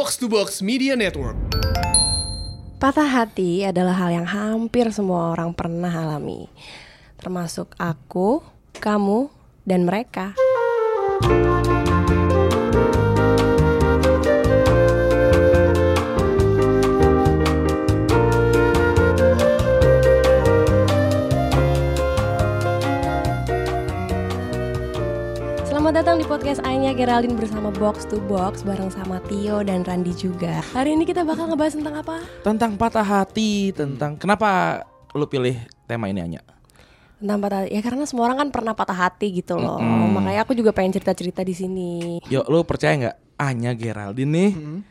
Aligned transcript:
Box 0.00 0.16
to 0.16 0.32
Box 0.32 0.64
Media 0.64 0.96
Network. 0.96 1.36
Patah 2.80 3.04
hati 3.04 3.68
adalah 3.68 3.92
hal 4.00 4.16
yang 4.16 4.24
hampir 4.24 4.88
semua 4.96 5.36
orang 5.36 5.52
pernah 5.52 5.92
alami, 5.92 6.48
termasuk 7.20 7.76
aku, 7.76 8.40
kamu, 8.80 9.28
dan 9.68 9.84
mereka. 9.84 10.32
Di 26.20 26.28
podcast 26.28 26.60
Anya 26.68 26.92
Geraldine 26.92 27.32
bersama 27.32 27.72
Box 27.72 28.04
to 28.04 28.20
Box 28.28 28.60
bareng 28.60 28.92
sama 28.92 29.24
Tio 29.24 29.64
dan 29.64 29.80
Randi 29.80 30.12
juga. 30.12 30.60
Hari 30.76 30.92
ini 30.92 31.08
kita 31.08 31.24
bakal 31.24 31.48
ngebahas 31.48 31.80
tentang 31.80 31.96
apa? 31.96 32.20
tentang 32.44 32.76
patah 32.76 33.00
hati, 33.00 33.72
tentang 33.72 34.20
kenapa 34.20 34.84
lu 35.16 35.24
pilih 35.24 35.56
tema 35.88 36.12
ini 36.12 36.20
Anya? 36.20 36.44
Tentang 37.16 37.40
patah 37.40 37.64
hati. 37.64 37.72
Ya 37.72 37.80
karena 37.80 38.04
semua 38.04 38.28
orang 38.28 38.36
kan 38.36 38.48
pernah 38.52 38.76
patah 38.76 39.00
hati 39.00 39.40
gitu 39.40 39.56
loh. 39.56 39.80
Makanya 39.80 40.44
aku 40.44 40.52
juga 40.52 40.76
pengen 40.76 41.00
cerita-cerita 41.00 41.40
di 41.40 41.56
sini. 41.56 42.20
Yuk, 42.28 42.44
lu 42.52 42.68
percaya 42.68 42.92
nggak 43.00 43.16
Anya 43.40 43.72
Geraldine 43.72 44.28
nih, 44.28 44.50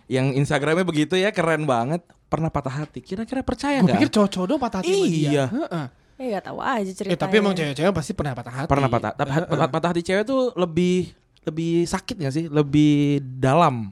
yang 0.09 0.33
Instagramnya 0.33 0.81
begitu 0.81 1.13
ya 1.13 1.29
keren 1.29 1.69
banget, 1.69 2.01
pernah 2.25 2.49
patah 2.49 2.73
hati. 2.73 3.05
Kira-kira 3.05 3.45
percaya 3.45 3.85
Gue 3.85 3.93
nggak? 3.93 4.01
pikir 4.01 4.09
cowok-cowok 4.17 4.47
doang 4.49 4.61
patah 4.65 4.81
hati 4.81 4.97
sama 4.97 5.05
dia. 5.13 5.29
Iya. 5.29 5.45
Heeh. 5.45 5.85
Ya 6.19 6.25
gak 6.35 6.51
tahu 6.51 6.59
aja 6.59 6.91
ceritanya. 6.91 7.15
Eh 7.15 7.21
tapi 7.21 7.35
emang 7.39 7.55
cewek-cewek 7.55 7.93
pasti 7.95 8.11
pernah 8.11 8.33
patah 8.35 8.53
hati. 8.65 8.67
Pernah 8.67 8.89
patah. 8.91 9.11
Tapi 9.15 9.29
patah, 9.47 9.69
patah 9.71 9.89
hati 9.93 10.01
cewek 10.03 10.27
tuh 10.27 10.51
lebih 10.57 11.15
lebih 11.49 11.83
sakit 11.83 12.15
nggak 12.15 12.33
sih? 12.33 12.45
Lebih 12.47 13.19
dalam. 13.37 13.91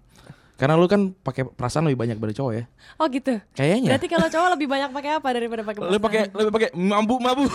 Karena 0.58 0.74
lu 0.74 0.90
kan 0.90 1.14
pakai 1.14 1.46
perasaan 1.46 1.86
lebih 1.86 2.02
banyak 2.02 2.18
dari 2.18 2.34
cowok 2.34 2.54
ya. 2.54 2.64
Oh 2.98 3.06
gitu. 3.06 3.38
Kayaknya. 3.54 3.94
Berarti 3.94 4.08
kalau 4.10 4.26
cowok 4.26 4.50
lebih 4.58 4.66
banyak 4.66 4.90
pakai 4.90 5.12
apa 5.22 5.28
daripada 5.30 5.62
pakai 5.62 5.80
Lu 5.86 5.98
pakai 5.98 6.22
lebih 6.34 6.52
pakai 6.52 6.70
mabu-mabu. 6.74 7.46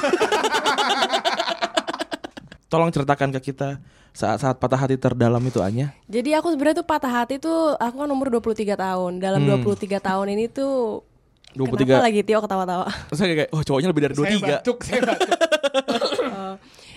Tolong 2.71 2.89
ceritakan 2.89 3.35
ke 3.37 3.53
kita 3.53 3.83
saat-saat 4.13 4.57
patah 4.57 4.79
hati 4.79 4.97
terdalam 4.97 5.43
itu 5.43 5.61
Anya. 5.61 5.93
Jadi 6.09 6.33
aku 6.33 6.55
sebenarnya 6.55 6.81
tuh 6.81 6.89
patah 6.89 7.11
hati 7.11 7.37
tuh 7.37 7.77
aku 7.77 7.97
kan 8.01 8.09
umur 8.09 8.33
23 8.33 8.79
tahun. 8.79 9.13
Dalam 9.19 9.41
Hmm. 9.45 9.61
23 9.61 9.99
tahun 9.99 10.27
ini 10.33 10.45
tuh 10.49 11.05
23. 11.53 11.85
Kenapa 11.85 12.07
lagi 12.09 12.21
Tio 12.25 12.41
ketawa-tawa? 12.41 12.87
Saya 13.13 13.35
kayak, 13.37 13.51
oh 13.53 13.61
cowoknya 13.61 13.89
lebih 13.93 14.03
dari 14.09 14.15
Saya 14.17 14.41
23. 14.41 14.49
batuk, 14.57 14.79
saya 14.87 15.01
batuk. 15.05 15.31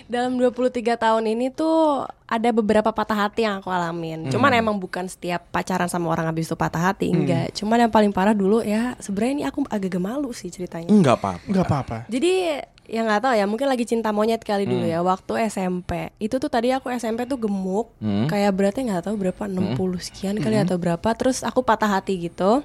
Dalam 0.06 0.38
23 0.38 0.70
tahun 0.94 1.24
ini 1.26 1.50
tuh 1.50 2.06
ada 2.26 2.50
beberapa 2.50 2.90
patah 2.90 3.26
hati 3.26 3.42
yang 3.42 3.58
aku 3.58 3.70
alamin. 3.70 4.30
Cuman 4.30 4.50
Hmm. 4.50 4.60
emang 4.62 4.76
bukan 4.76 5.06
setiap 5.06 5.50
pacaran 5.50 5.86
sama 5.86 6.06
orang 6.08 6.26
habis 6.26 6.46
itu 6.46 6.54
patah 6.54 6.90
hati, 6.90 7.10
enggak. 7.10 7.50
Cuman 7.52 7.82
yang 7.82 7.90
paling 7.90 8.10
parah 8.10 8.30
dulu 8.30 8.62
ya 8.62 8.94
sebenarnya 8.96 9.32
ini 9.32 9.44
aku 9.44 9.66
agak 9.66 9.98
malu 9.98 10.30
sih 10.30 10.46
ceritanya. 10.46 10.86
Enggak 10.86 11.18
apa-apa. 11.18 11.42
Enggak 11.44 11.64
apa-apa. 11.66 11.96
Jadi 12.06 12.32
ya 12.86 13.02
nggak 13.02 13.18
tahu 13.20 13.34
ya 13.34 13.44
mungkin 13.44 13.66
lagi 13.66 13.82
cinta 13.82 14.14
monyet 14.14 14.38
kali 14.40 14.62
dulu 14.62 14.86
ya 14.86 15.02
waktu 15.02 15.50
SMP 15.50 16.14
itu 16.22 16.38
tuh 16.38 16.46
tadi 16.46 16.70
aku 16.70 16.86
SMP 16.88 17.26
tuh 17.26 17.34
gemuk 17.36 17.90
Hmm. 17.98 18.30
kayak 18.30 18.54
beratnya 18.54 18.82
nggak 18.88 19.10
tahu 19.10 19.18
berapa 19.18 19.42
60 19.44 19.74
sekian 19.98 20.38
kali 20.38 20.54
atau 20.54 20.78
berapa 20.78 21.08
terus 21.12 21.42
aku 21.42 21.66
patah 21.66 21.90
hati 21.92 22.30
gitu 22.30 22.62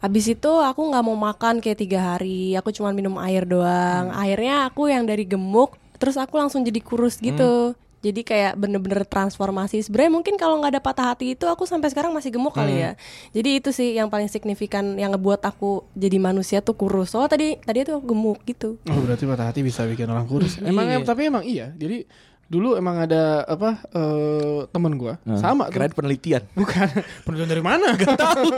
Habis 0.00 0.28
itu 0.30 0.48
aku 0.48 0.84
nggak 0.84 1.00
mau 1.02 1.16
makan 1.18 1.60
kayak 1.60 1.76
tiga 1.76 2.12
hari 2.12 2.52
aku 2.52 2.68
cuma 2.70 2.88
minum 2.90 3.16
air 3.16 3.44
doang 3.44 4.08
akhirnya 4.10 4.64
aku 4.64 4.88
yang 4.88 5.04
dari 5.04 5.24
gemuk 5.24 5.76
terus 6.04 6.16
aku 6.16 6.36
langsung 6.36 6.60
jadi 6.60 6.76
kurus 6.78 7.16
gitu 7.16 7.72
jadi 7.98 8.20
kayak 8.20 8.52
bener-bener 8.54 9.00
transformasi 9.02 9.80
sebenarnya 9.80 10.12
mungkin 10.12 10.36
kalau 10.36 10.60
nggak 10.60 10.72
ada 10.72 10.82
patah 10.82 11.06
hati 11.08 11.32
itu 11.32 11.48
aku 11.48 11.64
sampai 11.64 11.88
sekarang 11.88 12.12
masih 12.12 12.28
gemuk 12.28 12.52
kali 12.52 12.76
ya 12.78 13.00
jadi 13.32 13.56
itu 13.56 13.72
sih 13.72 13.96
yang 13.96 14.06
paling 14.06 14.28
signifikan 14.28 14.92
yang 14.94 15.08
ngebuat 15.10 15.40
aku 15.42 15.88
jadi 15.90 16.20
manusia 16.20 16.60
tuh 16.60 16.76
kurus 16.76 17.12
oh 17.12 17.24
tadi 17.24 17.56
tadi 17.58 17.80
tuh 17.82 17.96
aku 17.96 18.12
gemuk 18.12 18.44
gitu 18.44 18.76
Oh 18.84 19.00
berarti 19.00 19.24
patah 19.24 19.48
hati 19.48 19.60
bisa 19.60 19.82
bikin 19.84 20.04
orang 20.04 20.24
kurus. 20.24 20.60
Emang 20.62 20.84
Iya. 20.84 21.00
tapi 21.00 21.22
emang 21.24 21.42
iya. 21.42 21.72
Jadi 21.72 22.04
dulu 22.44 22.76
emang 22.76 23.00
ada 23.00 23.40
apa 23.42 23.80
eh, 23.88 24.60
teman 24.68 24.92
gua 24.94 25.16
Nah, 25.24 25.40
sama 25.40 25.72
tuh. 25.72 25.80
Keren 25.80 25.96
penelitian. 25.96 26.44
Bukan 26.60 26.84
penelitian 27.24 27.50
dari 27.50 27.64
mana? 27.64 27.96
Gak 27.96 28.20
tahu. 28.20 28.52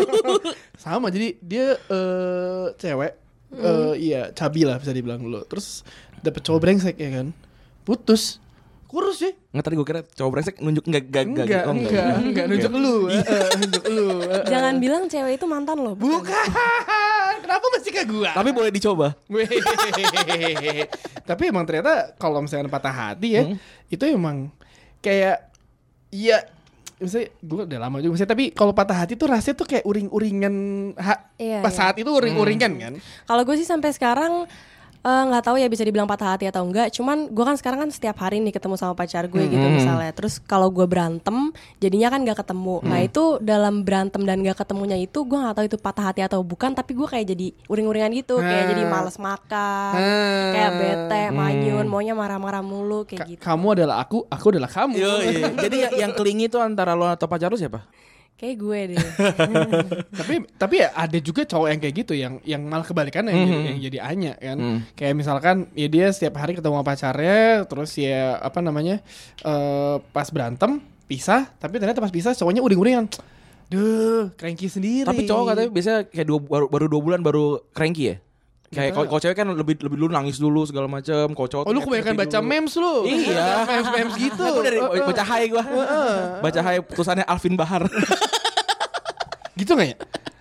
sama 0.74 1.06
jadi 1.06 1.38
dia 1.38 1.78
eh, 1.78 2.66
cewek 2.74 3.12
eh, 3.54 3.94
iya 3.96 4.34
cabi 4.34 4.66
lah 4.66 4.74
bisa 4.76 4.90
dibilang 4.90 5.22
dulu. 5.22 5.46
Terus 5.46 5.86
dapet 6.26 6.42
cowok 6.42 6.60
brengsek 6.60 6.96
ya 6.98 7.22
kan. 7.22 7.30
Putus. 7.86 8.42
Kurus 8.86 9.18
sih. 9.18 9.34
Nggak 9.50 9.64
tadi 9.66 9.74
gue 9.74 9.86
kira 9.86 10.00
cowok 10.02 10.30
brengsek 10.30 10.56
nunjuk 10.62 10.84
enggak 10.86 11.04
enggak 11.06 11.24
Enggak, 11.26 11.62
oh, 11.66 11.74
enggak, 11.74 12.06
enggak, 12.22 12.44
nunjuk 12.46 12.72
lu, 12.74 12.94
eh, 13.10 13.22
nunjuk 13.58 13.84
lu. 13.90 14.06
Jangan 14.46 14.74
bilang 14.78 15.02
cewek 15.10 15.38
itu 15.38 15.46
mantan 15.50 15.78
loh. 15.82 15.94
Bukan. 15.98 16.46
Kenapa 17.42 17.66
mesti 17.74 17.90
ke 17.90 18.02
gua? 18.06 18.30
Tapi 18.34 18.50
boleh 18.54 18.70
dicoba. 18.70 19.18
Tapi 21.28 21.42
emang 21.50 21.66
ternyata 21.66 22.14
kalau 22.14 22.38
misalnya 22.42 22.70
patah 22.70 22.94
hati 22.94 23.28
ya, 23.34 23.42
itu 23.90 24.04
emang 24.06 24.50
kayak 25.02 25.50
iya 26.10 26.42
misalnya 26.96 27.28
gue 27.44 27.62
udah 27.68 27.78
lama 27.78 27.96
juga 28.00 28.12
misalnya 28.16 28.32
tapi 28.32 28.44
kalau 28.56 28.72
patah 28.72 29.04
hati 29.04 29.20
tuh 29.20 29.28
rasanya 29.28 29.60
tuh 29.60 29.68
kayak 29.68 29.84
uring-uringan 29.84 30.54
ha- 30.96 31.28
Iya, 31.36 31.60
pas 31.60 31.68
iya. 31.68 31.78
saat 31.84 31.94
itu 32.00 32.08
uring-uringan 32.08 32.72
kan 32.80 32.92
Kalau 33.28 33.42
gue 33.44 33.56
sih 33.60 33.68
sampai 33.68 33.92
sekarang 33.92 34.48
eh, 35.06 35.22
nggak 35.24 35.44
tahu 35.44 35.56
ya 35.56 35.66
bisa 35.66 35.80
dibilang 35.80 36.04
patah 36.04 36.34
hati 36.34 36.44
atau 36.44 36.60
enggak. 36.60 36.90
Cuman 36.90 37.30
gue 37.30 37.44
kan 37.44 37.54
sekarang 37.54 37.78
kan 37.80 37.90
setiap 37.90 38.18
hari 38.18 38.38
nih 38.38 38.50
ketemu 38.50 38.74
sama 38.74 38.92
pacar 38.92 39.24
gue 39.24 39.38
gitu 39.44 39.62
misalnya. 39.62 40.10
Terus 40.10 40.38
kalau 40.40 40.66
gue 40.68 40.82
berantem, 40.84 41.54
jadinya 41.78 42.10
kan 42.10 42.20
nggak 42.20 42.38
ketemu. 42.38 42.82
Nah 42.82 42.98
itu 43.00 43.38
dalam 43.38 43.80
berantem 43.80 44.18
dan 44.20 44.42
nggak 44.42 44.58
ketemunya 44.58 44.96
itu 44.96 45.22
gue 45.22 45.38
nggak 45.38 45.54
tahu 45.54 45.64
itu 45.64 45.78
patah 45.78 46.04
hati 46.04 46.20
atau 46.20 46.42
bukan. 46.42 46.74
Tapi 46.74 46.90
gue 46.92 47.06
kayak 47.06 47.26
jadi 47.28 47.46
uring-uringan 47.66 48.10
gitu. 48.12 48.36
Kayak 48.36 48.64
Ah. 48.66 48.68
jadi 48.68 48.82
males 48.84 49.16
makan, 49.16 49.92
Ah. 49.94 50.50
kayak 50.50 50.70
bete, 50.74 51.22
manyun, 51.30 51.86
maunya 51.86 52.12
marah-marah 52.12 52.60
mulu 52.60 53.04
kayak 53.04 53.20
Ka- 53.20 53.28
gitu. 53.28 53.40
kamu 53.40 53.66
adalah 53.72 53.96
aku 54.00 54.26
aku 54.26 54.46
adalah 54.50 54.66
kamu 54.66 54.94
Yo, 54.96 55.12
iya. 55.22 55.46
Jadi 55.54 55.76
yang, 55.78 55.92
yang 55.94 56.12
kelingi 56.18 56.44
itu 56.46 56.58
antara 56.58 56.92
lo 56.92 57.06
atau 57.06 57.24
pacar 57.24 57.46
lo 57.46 57.54
siapa? 57.54 57.86
Kayak 58.36 58.56
gue 58.58 58.80
deh. 58.92 58.98
tapi 60.20 60.34
tapi 60.54 60.74
ya 60.78 60.92
ada 60.92 61.18
juga 61.18 61.42
cowok 61.42 61.68
yang 61.72 61.80
kayak 61.80 61.94
gitu 61.96 62.12
yang 62.12 62.36
yang 62.44 62.60
malah 62.62 62.84
kebalikannya 62.84 63.32
yang, 63.32 63.48
jadi, 63.48 63.64
yang 63.64 63.78
jadi 63.80 63.98
Anya 64.02 64.32
kan 64.36 64.56
Hmm. 64.56 64.78
kayak 64.92 65.14
misalkan 65.14 65.56
ya 65.72 65.88
dia 65.88 66.06
setiap 66.10 66.36
hari 66.36 66.52
ketemu 66.52 66.76
sama 66.76 66.84
pacarnya 66.84 67.40
terus 67.64 67.96
ya 67.96 68.36
apa 68.36 68.60
namanya 68.60 69.00
eh, 69.40 69.96
pas 70.06 70.28
berantem 70.28 70.76
pisah 71.06 71.48
tapi 71.56 71.80
ternyata 71.80 71.96
pas 71.98 72.12
pisah 72.12 72.36
cowoknya 72.36 72.60
uring-uringan 72.60 73.08
duh 73.66 74.28
cranky 74.32 74.68
sendiri 74.68 75.02
Tapi 75.02 75.24
cowok 75.24 75.44
katanya 75.50 75.70
biasanya 75.72 76.00
kayak 76.04 76.26
dua, 76.26 76.38
baru, 76.38 76.66
baru 76.68 76.86
dua 76.86 77.00
bulan 77.00 77.20
baru 77.20 77.44
cranky 77.72 78.04
ya? 78.06 78.16
Kayak 78.66 78.92
kalau 78.92 79.06
kalau 79.06 79.20
cewek 79.22 79.36
kan 79.36 79.46
lebih 79.48 79.78
lebih 79.78 79.94
dulu 79.96 80.10
nangis 80.10 80.36
dulu 80.36 80.66
segala 80.66 80.90
macam. 80.90 81.30
Kalau 81.30 81.48
cowok 81.48 81.64
oh 81.64 81.72
lu 81.72 81.80
kebanyakan 81.80 82.18
baca 82.18 82.34
dulu. 82.36 82.50
memes 82.50 82.74
lu 82.74 82.94
Iya. 83.06 83.62
memes 83.62 83.88
memes 83.88 84.14
gitu 84.18 84.42
Aku 84.42 84.58
dari 84.60 84.78
baca 84.82 85.22
hai 85.24 85.44
gua. 85.46 85.62
Baca 86.42 86.60
hai 86.60 86.82
putusannya 86.82 87.22
Alvin 87.24 87.54
Bahar. 87.54 87.86
gitu 89.56 89.72
nggak 89.74 89.88
ya 89.88 89.96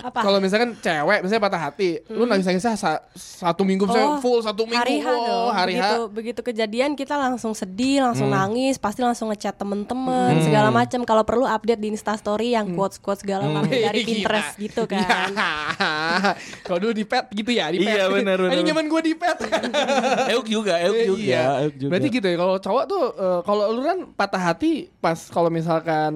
Apa? 0.05 0.21
kalau 0.21 0.37
misalkan 0.37 0.77
cewek 0.77 1.19
misalnya 1.19 1.41
patah 1.41 1.61
hati 1.63 1.89
lu 2.07 2.23
nangis 2.23 2.45
nangisnya 2.45 2.73
sa- 2.75 3.01
satu 3.11 3.61
minggu 3.61 3.83
misalnya 3.83 4.03
Oh, 4.07 4.19
full 4.19 4.37
satu 4.39 4.63
minggu 4.63 4.77
hari 4.77 4.97
H 4.97 5.07
dong. 5.07 5.49
hari 5.49 5.73
begitu 5.73 5.99
begitu 6.11 6.39
kejadian 6.43 6.93
kita 6.93 7.15
langsung 7.15 7.51
sedih, 7.51 8.01
langsung 8.01 8.27
Hmm. 8.27 8.37
nangis, 8.37 8.77
pasti 8.77 9.01
langsung 9.01 9.27
ngechat 9.27 9.55
temen-temen 9.55 10.39
segala 10.39 10.69
macam. 10.69 11.01
Kalau 11.01 11.23
perlu 11.23 11.43
update 11.43 11.79
di 11.79 11.89
Insta 11.89 12.13
Story 12.13 12.51
yang 12.51 12.69
quotes 12.71 12.97
quotes 12.97 13.19
segala 13.19 13.47
macam 13.47 13.65
dari 13.67 13.81
Gila. 13.97 14.05
Pinterest 14.21 14.53
gitu 14.55 14.85
kan. 14.85 15.01
Iya. 15.01 15.49
Kalau 16.65 16.77
dulu 16.79 16.93
di 16.93 17.03
pet 17.03 17.25
gitu 17.31 17.49
ya, 17.49 17.65
di 17.67 17.79
pet. 17.79 17.91
Iya, 17.91 18.05
benar, 18.07 18.37
benar. 18.37 18.53
Ini 18.53 18.61
zaman 18.63 18.85
gue 18.85 19.01
di 19.03 19.13
pet. 19.13 19.37
Euk 20.33 20.45
juga, 20.45 20.73
Euk 20.79 20.97
juga, 21.07 21.21
Iya. 21.21 21.43
Euk 21.63 21.75
juga. 21.77 21.91
Berarti 21.91 22.07
gitu 22.11 22.25
ya. 22.25 22.35
Kalau 22.35 22.55
cowok 22.57 22.83
tuh 22.85 23.03
eh, 23.11 23.39
kalau 23.41 23.63
lu 23.69 23.81
kan 23.81 23.97
patah 24.11 24.41
hati 24.43 24.71
pas 24.95 25.17
kalau 25.27 25.49
misalkan 25.49 26.13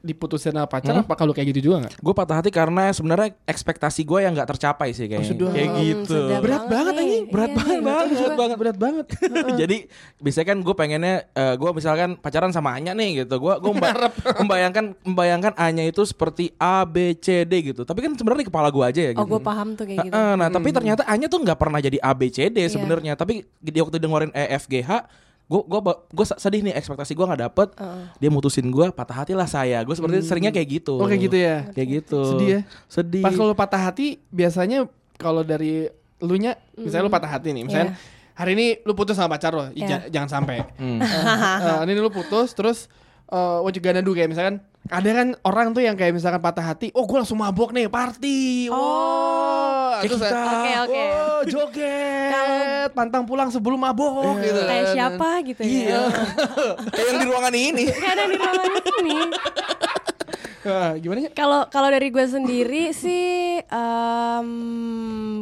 diputusin 0.00 0.52
sama 0.52 0.66
pacar 0.66 0.92
Hmm. 0.92 1.02
apa 1.02 1.14
kalau 1.14 1.32
kayak 1.32 1.50
gitu 1.50 1.70
juga 1.70 1.86
nggak? 1.86 1.94
Gue 1.98 2.14
patah 2.14 2.36
hati 2.36 2.50
karena 2.50 2.90
sebenarnya 2.90 3.23
ekspektasi 3.44 4.02
gue 4.02 4.18
yang 4.20 4.32
nggak 4.32 4.48
tercapai 4.48 4.90
sih 4.90 5.04
kayaknya. 5.04 5.28
sudah. 5.28 5.50
Kayak 5.50 5.68
Hmm, 5.68 5.80
gitu. 5.80 6.14
sudah 6.16 6.38
Berat 6.38 6.64
banget 6.66 6.92
nih. 6.92 7.02
anjing, 7.04 7.24
berat 7.26 7.44
Iya, 7.44 7.56
banget, 7.56 7.74
iya, 7.74 7.80
banget, 7.80 8.08
berat 8.14 8.34
banget, 8.34 8.56
berat 8.58 8.78
banget. 8.78 9.06
Jadi 9.62 9.76
biasanya 10.18 10.46
kan 10.46 10.58
gue 10.60 10.74
pengennya 10.74 11.14
gue 11.54 11.70
misalkan 11.72 12.10
pacaran 12.16 12.50
sama 12.50 12.70
Anya 12.72 12.92
nih 12.92 13.10
gitu. 13.20 13.34
Gue 13.36 13.54
gue 13.56 13.72
membayangkan 14.42 14.84
membayangkan 15.02 15.52
Anya 15.56 15.84
itu 15.84 16.02
seperti 16.02 16.52
A 16.56 16.82
B 16.82 17.14
C 17.14 17.42
D 17.42 17.52
gitu. 17.64 17.82
Tapi 17.82 18.00
kan 18.00 18.12
sebenarnya 18.12 18.42
di 18.42 18.48
kepala 18.48 18.68
gue 18.68 18.84
aja 18.84 19.00
ya 19.00 19.12
Oh, 19.12 19.22
gitu. 19.22 19.30
gue 19.30 19.40
paham 19.40 19.68
tuh 19.72 19.84
kayak 19.84 19.98
gitu. 20.04 20.14
Nah 20.14 20.48
tapi 20.48 20.68
Hmm. 20.68 20.76
ternyata 20.76 21.02
Anya 21.04 21.26
tuh 21.26 21.40
nggak 21.40 21.56
pernah 21.56 21.78
jadi 21.78 21.98
A 21.98 22.12
B 22.12 22.28
C 22.28 22.48
D 22.48 22.58
sebenarnya. 22.66 23.14
Tapi 23.14 23.44
di 23.54 23.78
waktu 23.78 23.96
dengerin 23.96 24.30
E 24.30 24.44
F 24.52 24.66
G 24.66 24.80
H 24.80 24.90
gue 25.54 25.62
gue 25.62 25.80
gue 26.10 26.24
sedih 26.34 26.60
nih 26.60 26.74
ekspektasi 26.74 27.14
gue 27.14 27.22
nggak 27.22 27.42
dapet 27.44 27.68
dia 28.18 28.26
mutusin 28.28 28.66
gue 28.66 28.90
patah 28.90 29.22
hati 29.22 29.32
lah 29.32 29.46
saya 29.46 29.78
gue 29.80 29.94
seperti 29.94 30.18
seringnya 30.20 30.50
kayak 30.50 30.82
gitu 30.82 30.98
Oh, 30.98 31.06
kayak 31.06 31.22
gitu 31.22 31.36
ya? 31.38 31.56
kayak 31.70 31.88
gitu 32.02 32.20
Sedih 32.26 32.48
ya? 32.48 32.60
sedih 32.90 33.22
Pas 33.22 33.30
kalau 33.32 33.54
patah 33.54 33.78
hati 33.80 34.18
biasanya 34.28 34.90
kalau 35.14 35.40
dari 35.40 35.86
lu 36.18 36.34
nya 36.34 36.58
misalnya 36.74 37.06
lu 37.06 37.12
patah 37.12 37.30
hati 37.30 37.52
nih, 37.52 37.62
misalnya 37.62 37.92
Iya. 37.92 37.98
hari 38.34 38.50
ini 38.52 38.66
lu 38.82 38.92
putus 38.92 39.14
sama 39.14 39.30
pacar 39.30 39.52
lo, 39.52 39.70
Iya. 39.70 40.10
jangan 40.10 40.42
sampai. 40.42 40.64
Hmm. 40.74 40.98
Eh, 40.98 41.04
eh, 41.04 41.78
ini 41.86 42.00
lu 42.00 42.10
putus 42.10 42.50
terus 42.50 42.90
eh 43.30 43.58
what 43.62 43.72
you 43.72 43.80
gonna 43.80 44.04
do 44.04 44.12
kayak 44.12 44.28
misalkan 44.32 44.60
ada 44.92 45.08
kan 45.16 45.28
orang 45.48 45.72
tuh 45.72 45.80
yang 45.80 45.96
kayak 45.96 46.12
misalkan 46.12 46.44
patah 46.44 46.60
hati, 46.60 46.92
oh 46.92 47.08
gue 47.08 47.16
langsung 47.16 47.40
mabok 47.40 47.72
nih, 47.72 47.88
party. 47.88 48.68
Oh, 48.68 49.96
terus 50.04 50.20
kita. 50.20 50.44
Oke 50.60 50.72
oke. 50.84 51.04
Oh, 51.08 51.40
joget, 51.48 52.92
pantang 52.92 53.24
pulang 53.24 53.48
sebelum 53.48 53.80
mabok 53.80 54.36
gitu. 54.44 54.60
Kayak 54.68 54.92
siapa 54.92 55.40
gitu 55.40 55.64
ya? 55.64 56.04
Kayak 56.92 57.06
yang 57.08 57.16
di 57.16 57.26
ruangan 57.32 57.54
ini. 57.56 57.84
Kayak 57.88 58.12
ada 58.12 58.24
di 58.28 58.36
ruangan 58.36 58.68
ini. 58.76 59.18
Ah, 60.64 60.96
gimana 60.96 61.28
ya? 61.28 61.30
Kalau 61.32 61.68
kalau 61.68 61.88
dari 61.92 62.08
gue 62.08 62.24
sendiri 62.24 62.92
sih, 62.96 63.60
em, 63.60 64.48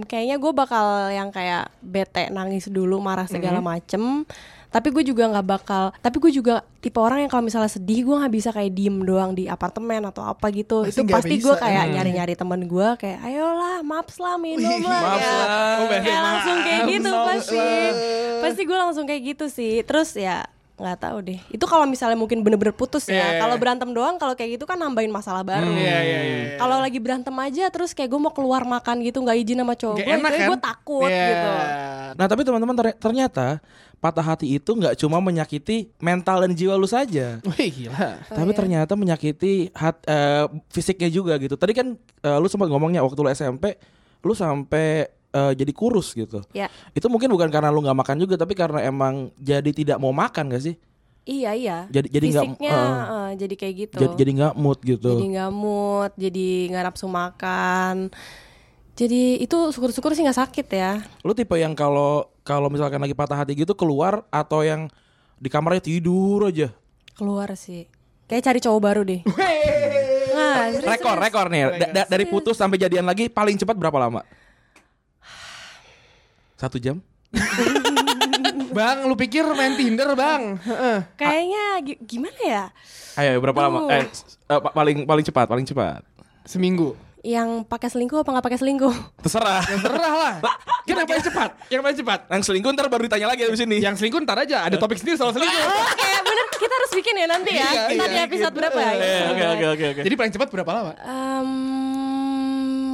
kayaknya 0.06 0.36
gue 0.38 0.52
bakal 0.54 1.10
yang 1.14 1.30
kayak 1.30 1.70
bete, 1.78 2.30
nangis 2.30 2.66
dulu, 2.70 2.98
marah 2.98 3.26
segala 3.30 3.58
macem. 3.62 4.26
Tapi 4.72 4.88
gue 4.88 5.04
juga 5.04 5.28
nggak 5.28 5.46
bakal. 5.46 5.84
Tapi 5.94 6.16
gue 6.18 6.32
juga 6.32 6.54
tipe 6.80 6.96
orang 6.96 7.20
yang 7.20 7.28
kalau 7.28 7.44
misalnya 7.44 7.68
sedih, 7.68 8.02
gue 8.02 8.16
nggak 8.16 8.32
bisa 8.32 8.50
kayak 8.50 8.72
diem 8.72 8.96
doang 8.98 9.36
di 9.36 9.44
apartemen 9.46 10.02
atau 10.02 10.24
apa 10.24 10.48
gitu. 10.48 10.82
Pasti 10.82 10.98
Itu 10.98 11.12
pasti 11.12 11.34
gue 11.36 11.54
kayak 11.54 11.84
nyari-nyari 11.92 12.32
temen 12.32 12.64
gue 12.64 12.88
kayak, 12.96 13.20
ayolah, 13.20 13.84
maps 13.84 14.16
lah, 14.16 14.34
minum 14.34 14.80
lah. 14.82 15.00
Maps 15.04 15.20
kayak- 15.20 15.36
lah. 15.38 15.76
Oh, 15.76 15.86
kayak 15.92 16.22
langsung 16.22 16.56
kayak 16.58 16.80
gitu 16.88 17.10
pasti. 17.12 17.60
Pasti 18.40 18.62
gue 18.64 18.78
langsung 18.80 19.04
kayak 19.04 19.22
gitu 19.28 19.46
sih. 19.46 19.84
Terus 19.84 20.16
ya 20.16 20.48
nggak 20.82 20.98
tahu 21.00 21.18
deh. 21.22 21.38
Itu 21.48 21.64
kalau 21.64 21.86
misalnya 21.86 22.18
mungkin 22.18 22.42
bener-bener 22.42 22.74
putus 22.74 23.06
ya. 23.06 23.38
Iya. 23.38 23.40
Kalau 23.40 23.54
berantem 23.56 23.88
doang, 23.90 24.18
kalau 24.18 24.34
kayak 24.34 24.58
gitu 24.58 24.64
kan 24.66 24.76
nambahin 24.76 25.08
masalah 25.08 25.40
baru. 25.40 25.70
Iya, 25.70 25.98
iya, 26.02 26.20
iya. 26.20 26.38
Kalau 26.58 26.76
lagi 26.76 26.98
berantem 26.98 27.32
aja 27.38 27.70
terus 27.70 27.94
kayak 27.94 28.10
gue 28.10 28.20
mau 28.20 28.34
keluar 28.34 28.62
makan 28.62 29.00
gitu 29.00 29.22
nggak 29.22 29.36
izin 29.38 29.62
sama 29.62 29.74
cowok 29.74 29.96
gue, 29.96 30.10
kan? 30.10 30.48
gue 30.50 30.58
takut 30.58 31.08
Iya. 31.08 31.26
gitu. 31.30 31.50
Nah 32.12 32.26
tapi 32.26 32.42
teman-teman 32.42 32.74
ter- 32.76 32.98
ternyata 32.98 33.46
patah 33.96 34.26
hati 34.26 34.58
itu 34.58 34.66
nggak 34.68 34.98
cuma 34.98 35.22
menyakiti 35.22 35.94
mental 35.96 36.42
dan 36.42 36.50
jiwa 36.52 36.74
lu 36.74 36.90
saja. 36.90 37.38
Wih 37.46 37.70
gila. 37.70 38.18
Tapi 38.26 38.50
ternyata 38.50 38.98
menyakiti 38.98 39.70
hat, 39.72 40.02
eh, 40.04 40.44
fisiknya 40.68 41.06
juga 41.06 41.38
gitu. 41.38 41.54
Tadi 41.54 41.70
kan 41.70 41.94
eh, 41.96 42.38
lu 42.42 42.50
sempat 42.50 42.66
ngomongnya 42.66 42.98
waktu 43.00 43.16
lu 43.16 43.30
SMP, 43.30 43.78
lu 44.20 44.34
sampai 44.34 45.06
eh, 45.32 45.52
jadi 45.54 45.72
kurus 45.72 46.12
gitu. 46.12 46.44
Ya, 46.52 46.68
Itu 46.92 47.08
mungkin 47.08 47.28
bukan 47.28 47.48
karena 47.48 47.68
lu 47.68 47.80
nggak 47.80 47.98
makan 47.98 48.16
juga, 48.18 48.36
tapi 48.36 48.52
karena 48.52 48.80
emang 48.80 49.32
jadi 49.34 49.68
tidak 49.68 49.96
mau 49.96 50.12
makan 50.12 50.52
gak 50.52 50.62
sih? 50.62 50.76
iya 51.22 51.54
iya. 51.54 51.86
Jadi- 51.86 52.10
jadi 52.10 52.26
nggak- 52.28 52.46
Fisiknya 52.50 52.72
eh. 52.74 53.02
eh, 53.06 53.30
jadi 53.38 53.54
kayak 53.54 53.74
gitu. 53.78 53.96
Jadi 53.96 54.14
jadi 54.16 54.30
nggak 54.34 54.54
mood 54.54 54.78
gitu. 54.82 55.10
Jadi 55.14 55.26
nggak 55.32 55.50
mood, 55.50 56.10
jadi 56.16 56.46
nggak 56.68 56.84
nafsu 56.84 57.06
makan. 57.06 57.94
Jadi 58.92 59.38
itu 59.38 59.56
syukur-syukur 59.70 60.12
sih 60.12 60.20
nggak 60.20 60.36
sakit 60.36 60.66
ya. 60.68 61.00
Lu 61.20 61.32
tipe 61.32 61.54
yang 61.54 61.72
kalau 61.72 62.26
kalau 62.42 62.66
misalkan 62.66 62.98
lagi 62.98 63.14
patah 63.14 63.38
hati 63.38 63.54
gitu 63.54 63.72
keluar 63.72 64.26
atau 64.28 64.60
yang 64.60 64.90
di 65.38 65.46
kamarnya 65.46 65.80
tidur 65.80 66.44
aja. 66.44 66.74
Keluar 67.12 67.54
sih. 67.54 67.86
Kayak 68.26 68.42
cari 68.44 68.58
cowok 68.58 68.80
baru 68.82 69.00
deh. 69.02 69.22
Nah, 70.32 70.74
serius, 70.74 70.90
Rekor, 70.90 71.14
serius. 71.14 71.24
rekor 71.24 71.46
nih. 71.48 71.62
Da- 71.78 71.92
da- 71.94 72.08
dari 72.08 72.24
putus 72.24 72.56
sampai 72.56 72.76
jadian 72.76 73.04
lagi 73.04 73.28
paling 73.28 73.54
cepat 73.54 73.76
berapa 73.76 73.94
lama? 73.96 74.26
Satu 76.62 76.78
jam? 76.78 77.02
Bang, 78.70 79.02
lu 79.04 79.18
pikir 79.18 79.42
main 79.48 79.74
Tinder, 79.74 80.14
Bang? 80.14 80.56
Heeh. 80.56 80.98
Kayaknya 81.12 81.64
gi- 81.82 82.00
gimana 82.06 82.38
ya? 82.38 82.64
Ayo 83.18 83.36
berapa 83.36 83.58
lama? 83.60 83.78
Tuh. 83.82 83.90
Eh, 83.90 84.04
s- 84.06 84.38
eh, 84.40 84.60
pa- 84.62 84.70
paling 84.70 85.02
paling 85.02 85.26
cepat, 85.26 85.44
paling 85.44 85.66
cepat. 85.66 86.06
Seminggu. 86.46 86.94
Yang 87.20 87.66
pakai 87.66 87.86
selingkuh 87.86 88.18
apa 88.18 88.30
nggak 88.30 88.46
pakai 88.46 88.58
selingkuh? 88.58 88.94
Terserah. 89.20 89.62
Terserah 89.62 90.14
lah. 90.16 90.34
Kan 90.82 90.94
yang 90.98 91.08
paling 91.08 91.22
cepat? 91.24 91.50
Yang 91.66 91.80
paling 91.82 91.98
cepat. 91.98 92.18
Yang 92.30 92.42
selingkuh 92.46 92.70
ntar 92.72 92.86
baru 92.86 93.02
ditanya 93.04 93.26
lagi 93.26 93.42
abis 93.44 93.60
ini. 93.60 93.78
Yang 93.78 93.94
selingkuh 93.98 94.22
ntar 94.22 94.38
aja. 94.38 94.62
Ada 94.62 94.78
topik 94.78 94.96
sendiri 94.96 95.18
soal 95.18 95.30
selingkuh. 95.30 95.62
Oke, 95.92 96.10
bener. 96.22 96.46
Kita 96.56 96.72
harus 96.72 96.92
bikin 96.94 97.14
ya 97.16 97.26
nanti 97.26 97.50
ya. 97.52 97.62
Iya, 97.64 97.82
Kita 97.90 98.04
iya, 98.04 98.06
di 98.08 98.18
episode 98.22 98.54
berapa 98.54 98.78
ya? 98.78 98.92
Eh, 98.94 99.22
Oke 99.28 99.44
oke 99.50 99.66
oke 99.68 99.84
oke. 99.92 100.00
Jadi 100.02 100.14
paling 100.14 100.32
cepat 100.32 100.48
berapa 100.48 100.70
lama? 100.72 100.92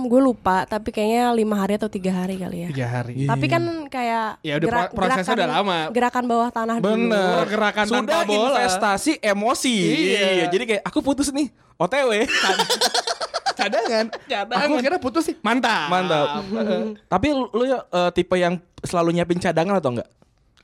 Gue 0.09 0.19
lupa, 0.19 0.65
tapi 0.65 0.89
kayaknya 0.89 1.31
lima 1.31 1.55
hari 1.55 1.77
atau 1.77 1.87
tiga 1.87 2.11
hari 2.11 2.35
kali 2.35 2.65
ya. 2.65 2.69
Tiga 2.69 2.87
hari. 2.91 3.25
Tapi 3.25 3.47
kan 3.47 3.63
kayak 3.87 4.41
Ya 4.41 4.57
udah 4.57 4.67
pro- 4.67 4.93
prosesnya 4.97 5.35
udah 5.37 5.49
lama. 5.55 5.79
Gerakan 5.91 6.25
bawah 6.25 6.49
tanah 6.49 6.77
dulu. 6.79 6.89
Bener. 6.89 7.35
Oh, 7.35 7.45
gerakan 7.45 7.85
Sudah 7.85 8.01
tanpa 8.03 8.19
bola. 8.25 8.57
investasi 8.57 9.13
emosi. 9.21 9.77
Iya. 9.79 10.49
Jadi 10.49 10.65
kayak 10.67 10.83
aku 10.83 10.99
putus 10.99 11.29
nih. 11.29 11.53
OTW. 11.77 12.25
Cadangan. 13.55 14.07
Cadangan. 14.25 14.65
Aku 14.65 14.75
kira 14.79 14.97
putus 14.97 15.25
sih. 15.25 15.37
Mantap. 15.41 15.89
Mantap. 15.89 16.27
Tapi 17.13 17.27
lu, 17.29 17.51
lu 17.51 17.65
ya, 17.65 17.83
eh, 17.83 18.11
tipe 18.13 18.35
yang 18.35 18.55
selalu 18.81 19.13
nyiapin 19.13 19.37
cadangan 19.37 19.77
atau 19.77 19.91
enggak? 19.93 20.09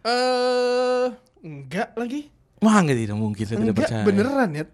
Eh, 0.04 1.06
enggak 1.42 1.90
lagi. 1.94 2.30
Wah 2.58 2.78
enggak 2.78 2.96
tidak 2.96 3.16
mungkin 3.16 3.42
saya 3.42 3.56
tidak 3.56 3.66
Enggak, 3.66 3.78
percaya. 3.84 4.04
beneran 4.04 4.50
ya. 4.52 4.64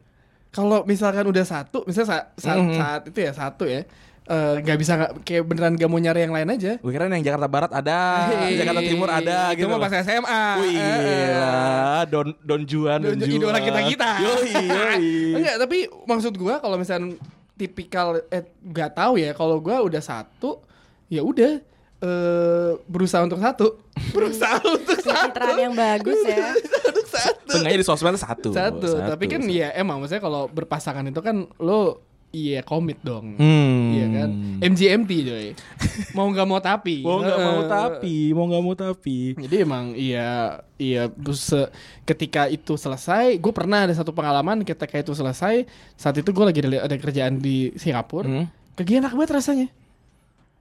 Kalau 0.51 0.83
misalkan 0.83 1.25
udah 1.25 1.45
satu, 1.45 1.87
misalnya 1.87 2.09
saat, 2.11 2.25
saat, 2.37 2.59
Mhm. 2.59 2.75
saat 2.75 3.03
itu 3.07 3.19
ya 3.21 3.33
satu 3.33 3.65
ya, 3.65 3.87
eh, 4.31 4.55
nggak 4.63 4.79
bisa 4.79 4.93
nggak 4.95 5.11
kayak 5.21 5.43
beneran 5.43 5.75
gak 5.75 5.91
mau 5.91 5.99
nyari 5.99 6.23
yang 6.23 6.31
lain 6.31 6.49
aja. 6.49 6.73
Gue 6.79 6.91
kira 6.91 7.05
yang 7.05 7.21
Jakarta 7.21 7.47
Barat 7.47 7.71
ada, 7.73 7.99
Hei, 8.31 8.55
Jakarta 8.55 8.81
Timur 8.81 9.11
ada 9.11 9.51
itu 9.51 9.59
gitu. 9.59 9.67
mah 9.67 9.79
pas 9.79 9.93
SMA. 9.93 10.43
Wih, 10.57 10.71
Eh, 10.71 10.79
eh. 10.79 10.99
gila. 11.27 11.59
Don 12.07 12.29
Don 12.41 12.63
Juan, 12.63 12.99
Don, 13.01 13.11
Don- 13.13 13.21
Juan. 13.21 13.37
idola 13.37 13.59
kita-kita. 13.59 14.11
Yoi, 14.23 14.51
yoi. 14.71 15.11
Enggak, 15.35 15.57
tapi 15.59 15.79
maksud 16.07 16.33
gua 16.35 16.59
kalau 16.59 16.79
misalnya 16.79 17.19
tipikal 17.55 18.23
eh 18.27 18.47
nggak 18.63 18.91
tahu 18.95 19.19
ya, 19.19 19.35
kalau 19.35 19.59
gua 19.59 19.83
udah 19.83 20.01
satu, 20.01 20.63
ya 21.07 21.21
udah 21.21 21.59
eh 22.01 22.71
berusaha 22.87 23.21
untuk 23.21 23.43
satu. 23.43 23.67
berusaha 24.17 24.57
untuk 24.63 24.97
satu. 24.97 25.11
Pencitraan 25.37 25.59
yang 25.61 25.75
bagus 25.75 26.17
ya. 26.25 26.55
untuk 26.87 27.07
satu. 27.07 27.51
Sengaja 27.53 27.77
di 27.77 27.85
sosmed 27.85 28.17
satu. 28.17 28.49
Satu. 28.55 28.89
Tapi 29.05 29.25
kan 29.27 29.43
satu. 29.43 29.53
ya 29.53 29.69
emang 29.75 30.01
maksudnya 30.01 30.23
kalau 30.23 30.49
berpasangan 30.49 31.05
itu 31.05 31.21
kan 31.21 31.45
lo 31.59 32.09
iya 32.31 32.61
komit 32.61 32.99
dong. 33.01 33.35
Hmm. 33.35 33.91
Iya 33.91 34.07
kan? 34.13 34.31
MGMT 34.61 35.11
coy. 35.25 35.47
mau 36.17 36.27
nggak 36.27 36.47
mau 36.47 36.59
tapi. 36.59 37.01
Mau 37.01 37.19
nggak 37.19 37.39
mau 37.39 37.61
tapi, 37.65 38.17
mau 38.31 38.45
nggak 38.47 38.63
mau 38.63 38.75
tapi. 38.75 39.19
Jadi 39.35 39.57
emang 39.59 39.93
iya 39.93 40.59
iya 40.75 41.07
se- 41.31 41.71
ketika 42.05 42.47
itu 42.47 42.75
selesai, 42.75 43.35
gue 43.35 43.53
pernah 43.53 43.83
ada 43.83 43.93
satu 43.93 44.11
pengalaman 44.11 44.63
ketika 44.63 44.97
itu 44.97 45.11
selesai, 45.11 45.67
saat 45.95 46.15
itu 46.15 46.29
gue 46.29 46.45
lagi 46.45 46.61
ada, 46.61 46.87
ada 46.87 46.97
kerjaan 46.97 47.37
di 47.37 47.75
Singapura, 47.75 48.25
Hmm. 48.25 48.47
kayak 48.75 49.01
enak 49.01 49.13
banget 49.13 49.33
rasanya. 49.33 49.69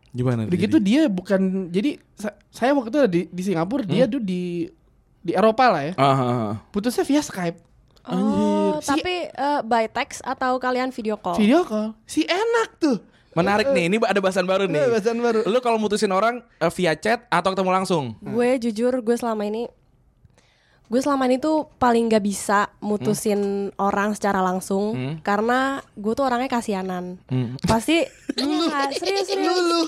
Gimana? 0.09 0.49
Udah 0.49 0.57
gitu 0.59 0.77
dia 0.77 1.05
bukan 1.05 1.69
jadi 1.69 2.01
sa- 2.13 2.33
saya 2.49 2.73
waktu 2.73 2.89
itu 2.89 2.97
ada 2.97 3.07
di, 3.07 3.21
di 3.25 3.41
Singapura, 3.43 3.85
dia 3.85 4.03
Hmm. 4.03 4.11
tuh 4.11 4.21
di 4.21 4.41
di 5.19 5.31
Eropa 5.31 5.69
lah 5.69 5.83
ya. 5.83 5.93
Ah, 5.93 6.05
ah, 6.07 6.21
ah. 6.23 6.53
Putusnya 6.69 7.03
via 7.03 7.21
Skype, 7.21 7.59
Oh, 8.09 8.15
Si- 8.79 8.89
tapi 8.89 9.15
eh, 9.27 9.59
by 9.61 9.85
text 9.87 10.19
atau 10.21 10.57
kalian 10.57 10.89
video 10.89 11.15
call? 11.15 11.35
video 11.35 11.61
call. 11.61 11.93
Si 12.03 12.23
enak 12.23 12.69
tuh. 12.77 12.97
Menarik 13.29 13.69
nih, 13.69 13.87
ini 13.87 13.97
ada 14.01 14.17
bahasan 14.17 14.43
baru 14.43 14.65
nih. 14.65 14.79
Ada 14.79 14.89
bahasan 14.91 15.17
baru. 15.19 15.39
Lu 15.45 15.59
kalau 15.59 15.77
mutusin 15.77 16.09
orang 16.09 16.41
eh, 16.57 16.71
via 16.71 16.93
chat 16.93 17.23
atau 17.27 17.49
ketemu 17.49 17.71
langsung? 17.73 18.03
Gue 18.19 18.57
jujur 18.57 18.99
gue 18.99 19.15
selama 19.15 19.43
ini 19.43 19.69
gue 20.89 20.97
selama 20.97 21.29
ini 21.29 21.37
tuh 21.37 21.69
paling 21.77 22.09
gak 22.09 22.25
bisa 22.25 22.65
mutusin 22.79 23.37
orang 23.77 24.17
secara 24.17 24.41
langsung 24.41 24.91
Hmm. 24.91 25.15
karena 25.21 25.59
gue 25.93 26.13
tuh 26.13 26.25
orangnya 26.25 26.49
kasianan. 26.49 27.21
Hmm. 27.29 27.53
Pasti 27.61 28.01
iya, 28.35 28.89
serius 28.91 29.29
serius. 29.29 29.85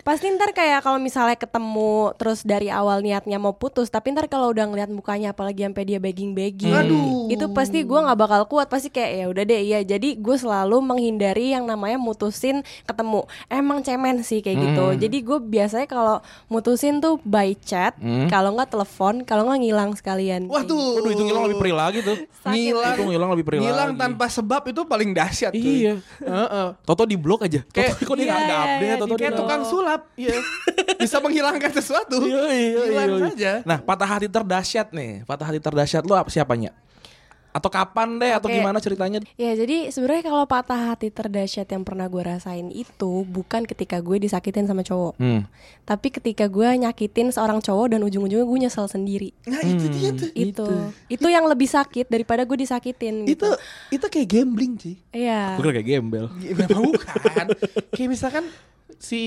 Pasti 0.00 0.26
ntar 0.30 0.50
kayak 0.50 0.80
kalau 0.80 0.96
misalnya 0.96 1.34
ketemu 1.34 1.90
terus 2.14 2.40
dari 2.40 2.66
awal 2.66 3.00
niatnya 3.00 3.36
mau 3.36 3.52
putus, 3.52 3.86
tapi 3.86 4.10
ntar 4.10 4.26
kalau 4.26 4.48
udah 4.48 4.64
ngeliat 4.64 4.88
mukanya 4.88 5.30
apalagi 5.30 5.62
sampai 5.62 5.84
dia 5.84 5.98
begging 5.98 6.32
begging, 6.32 6.72
Aduh. 6.72 7.28
itu 7.28 7.44
pasti 7.50 7.80
gue 7.80 7.94
nggak 7.96 8.16
bakal 8.16 8.42
kuat. 8.46 8.66
Pasti 8.66 8.88
kayak 8.88 9.10
ya 9.12 9.24
udah 9.26 9.42
deh 9.42 9.60
ya. 9.62 9.80
Jadi 9.82 10.16
gue 10.16 10.36
selalu 10.36 10.80
menghindari 10.80 11.50
yang 11.50 11.64
namanya 11.64 11.96
mutusin 11.96 12.60
ketemu. 12.82 13.22
Emang 13.46 13.80
cemen 13.80 14.20
sih 14.20 14.40
kayak 14.40 14.58
gitu. 14.58 14.86
Jadi 14.98 15.16
gue 15.20 15.38
biasanya 15.38 15.84
kalau 15.84 16.16
mutusin 16.46 16.98
tuh 16.98 17.20
by 17.22 17.52
chat, 17.56 17.92
Hmm. 17.96 18.26
kalau 18.26 18.52
nggak 18.52 18.70
telepon, 18.70 19.22
kalau 19.22 19.46
nggak 19.46 19.60
ngilang 19.60 19.90
sekalian. 19.92 20.46
Waduh. 20.46 20.96
Waduh, 20.96 21.10
itu 21.10 21.22
ngilang 21.22 21.44
lebih 21.44 21.58
perih 21.58 21.76
lagi 21.76 21.98
tuh. 22.00 22.16
Ngilang. 22.50 22.94
Itu 22.94 23.02
ngilang 23.04 23.30
lebih 23.30 23.44
perih 23.44 23.58
Ngilang 23.60 23.92
lagi. 23.92 24.00
tanpa 24.00 24.24
sebab 24.26 24.62
itu 24.66 24.80
paling 24.82 25.12
dahsyat. 25.12 25.52
Iya. 25.52 26.00
Heeh. 26.18 26.68
Toto 26.80 27.04
di 27.04 27.14
blok 27.14 27.44
aja. 27.44 27.60
Kayak- 27.66 27.94
Toto 27.94 28.06
kok 28.06 28.16
dia 28.16 28.24
Iya, 28.24 28.32
nggak 28.32 28.40
ada 28.40 28.48
iya, 28.48 28.60
update. 28.64 28.80
iya, 28.82 28.94
Toto 28.96 29.14
Kayak 29.14 29.32
tukang 29.36 29.62
sulap, 29.62 29.99
iya. 30.14 30.36
Bisa 30.96 31.16
menghilangkan 31.18 31.72
sesuatu. 31.72 32.20
Iya, 32.20 32.44
iya, 32.50 32.82
Hilang 32.86 33.10
iya. 33.10 33.24
saja. 33.32 33.52
Nah, 33.64 33.78
patah 33.80 34.08
hati 34.08 34.28
terdahsyat 34.28 34.92
nih. 34.92 35.24
Patah 35.24 35.46
hati 35.48 35.58
terdahsyat 35.58 36.04
lu 36.04 36.12
apa 36.12 36.28
siapanya? 36.28 36.76
Atau 37.50 37.66
kapan 37.66 38.14
deh 38.22 38.30
atau 38.30 38.46
Oke. 38.46 38.62
gimana 38.62 38.78
ceritanya? 38.78 39.18
Ya 39.34 39.50
jadi 39.58 39.90
sebenarnya 39.90 40.30
kalau 40.30 40.46
patah 40.46 40.94
hati 40.94 41.10
terdahsyat 41.10 41.66
yang 41.66 41.82
pernah 41.82 42.06
gue 42.06 42.22
rasain 42.22 42.70
itu 42.70 43.26
bukan 43.26 43.66
ketika 43.66 43.98
gue 43.98 44.22
disakitin 44.22 44.70
sama 44.70 44.86
cowok, 44.86 45.18
Hmm. 45.18 45.50
tapi 45.82 46.14
ketika 46.14 46.46
gue 46.46 46.62
nyakitin 46.78 47.34
seorang 47.34 47.58
cowok 47.58 47.90
dan 47.90 48.06
ujung-ujungnya 48.06 48.46
gue 48.46 48.58
nyesel 48.62 48.86
sendiri. 48.86 49.34
Nah, 49.50 49.66
itu 49.66 49.82
dia 49.90 50.10
tuh. 50.14 50.30
Itu 50.30 50.66
itu 51.10 51.26
yang 51.26 51.42
lebih 51.50 51.66
sakit 51.66 52.06
daripada 52.06 52.46
gue 52.46 52.54
disakitin 52.54 53.26
Itu 53.26 53.34
gitu. 53.34 53.50
itu 53.90 54.06
kayak 54.06 54.28
gambling, 54.30 54.78
sih. 54.78 54.94
Iya. 55.10 55.58
Gue 55.58 55.64
kira 55.66 55.74
kayak 55.74 55.88
gembel. 55.90 56.26
bukan. 56.70 57.46
kayak 57.98 58.08
misalkan 58.14 58.46
si 59.00 59.22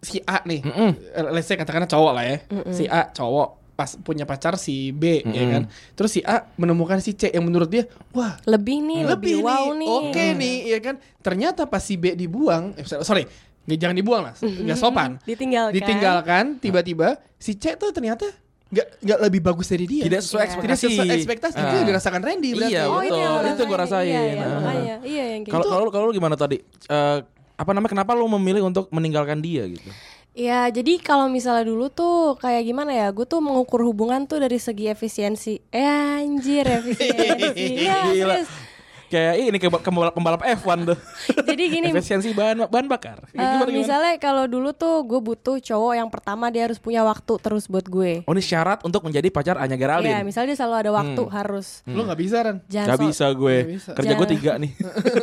si 0.00 0.18
A 0.24 0.40
nih. 0.42 0.64
Eh, 0.64 1.24
Let's 1.28 1.44
say 1.44 1.54
katakanlah 1.54 1.86
cowok 1.86 2.12
lah 2.16 2.24
ya. 2.24 2.36
Si 2.72 2.88
A 2.88 3.04
cowok 3.06 3.60
pas 3.76 3.96
punya 3.96 4.24
pacar 4.24 4.56
si 4.56 4.92
B 4.92 5.20
ya 5.22 5.44
kan. 5.50 5.62
Terus 5.94 6.10
si 6.10 6.20
A 6.20 6.48
menemukan 6.54 6.98
si 6.98 7.12
C 7.12 7.28
yang 7.28 7.44
menurut 7.44 7.64
dia, 7.66 7.84
wah 8.10 8.36
Lebih 8.44 8.76
nih, 8.78 9.00
lebih, 9.06 9.40
lebih 9.40 9.46
wow 9.46 9.72
nih, 9.72 9.88
oke 9.88 10.24
nih, 10.36 10.56
ya 10.68 10.78
kan. 10.80 10.94
Ternyata 11.18 11.64
pas 11.64 11.80
si 11.80 11.96
B 11.96 12.12
dibuang, 12.12 12.76
eh, 12.76 12.84
sorry, 12.84 13.24
nggak 13.64 13.78
jangan 13.78 13.96
dibuang 13.96 14.22
lah, 14.24 14.34
nggak 14.36 14.76
sopan. 14.76 15.16
Ditinggalkan. 15.22 15.72
Ditinggalkan, 15.72 16.44
tiba-tiba 16.58 17.08
si 17.36 17.56
C 17.56 17.72
tuh 17.76 17.88
ternyata 17.88 18.28
nggak 18.68 18.86
nggak 19.00 19.18
lebih 19.24 19.40
bagus 19.42 19.66
dari 19.66 19.82
dia. 19.82 20.04
Tidak 20.06 20.20
sesuai 20.22 20.40
Iya. 20.40 20.48
ekspektasi. 20.52 20.68
Tidak 20.84 20.92
sesuai 20.94 21.16
ekspektasi. 21.16 21.56
Itu 21.56 21.64
Ah. 21.66 21.76
yang 21.76 21.88
dirasakan 21.88 22.20
Randy 22.20 22.50
berarti. 22.52 22.70
Iya, 22.70 22.82
Oh, 22.86 23.00
itu 23.00 23.16
yang 23.16 23.32
Betul, 23.32 23.42
lo 23.42 23.50
itu 23.50 23.64
gua 23.64 23.78
rasain. 23.80 24.06
Iya, 24.06 24.20
iya, 24.22 24.44
Nah. 24.44 24.60
Iya, 25.02 25.24
yang 25.26 25.40
kayak 25.40 25.50
Kalau 25.50 25.64
gitu. 25.64 25.72
kalau 25.72 25.86
kalau 25.90 26.04
lu 26.06 26.14
gimana 26.14 26.36
tadi? 26.36 26.56
Eh, 26.86 27.18
apa 27.60 27.76
namanya? 27.76 27.92
Kenapa 27.92 28.16
lu 28.16 28.24
memilih 28.40 28.64
untuk 28.64 28.88
meninggalkan 28.88 29.44
dia 29.44 29.68
gitu? 29.68 29.92
Ya, 30.32 30.64
jadi 30.72 30.96
kalau 31.02 31.28
misalnya 31.28 31.68
dulu 31.68 31.92
tuh 31.92 32.40
kayak 32.40 32.64
gimana 32.64 32.96
ya? 32.96 33.12
Gue 33.12 33.28
tuh 33.28 33.44
mengukur 33.44 33.84
hubungan 33.84 34.24
tuh 34.24 34.40
dari 34.40 34.56
segi 34.56 34.88
efisiensi. 34.88 35.60
Eh 35.68 35.84
anjir, 35.84 36.64
efisiensi. 36.64 37.76
Gila. 38.16 38.40
serius. 38.40 38.69
Kayak 39.10 39.34
ini 39.42 39.56
kayak 39.58 39.82
pembalap, 39.82 40.14
pembalap 40.14 40.42
F1 40.46 40.78
tuh. 40.86 40.98
Jadi 41.50 41.64
gini, 41.66 41.90
Efisiensi 41.90 42.30
bahan 42.30 42.70
bahan 42.70 42.86
bakar. 42.86 43.26
eh, 43.30 43.34
Gimana, 43.34 43.66
gimana? 43.66 43.74
misalnya 43.74 44.14
kalau 44.22 44.46
dulu 44.46 44.70
tuh 44.70 45.02
gue 45.02 45.18
butuh 45.18 45.58
cowok 45.58 45.92
yang 45.98 46.06
pertama 46.06 46.46
dia 46.54 46.70
harus 46.70 46.78
punya 46.78 47.02
waktu 47.02 47.34
terus 47.42 47.66
buat 47.66 47.90
gue. 47.90 48.22
Oh 48.24 48.32
ini 48.32 48.38
syarat 48.38 48.86
untuk 48.86 49.02
menjadi 49.02 49.26
pacar 49.34 49.58
Anya 49.58 49.74
Geraldine. 49.74 50.14
Iya, 50.14 50.22
misalnya 50.22 50.54
dia 50.54 50.58
selalu 50.62 50.76
ada 50.86 50.90
waktu 50.94 51.22
harus 51.26 51.82
Lu 51.90 52.06
nggak 52.06 52.20
bisa 52.22 52.38
jangan 52.70 52.88
Gak 52.94 52.98
so, 52.98 53.04
bisa 53.10 53.26
gue. 53.34 53.56
Nggak 53.58 53.72
bisa. 53.74 53.90
Kerja 53.98 54.12
gue 54.14 54.28
tiga 54.30 54.52
nih. 54.62 54.72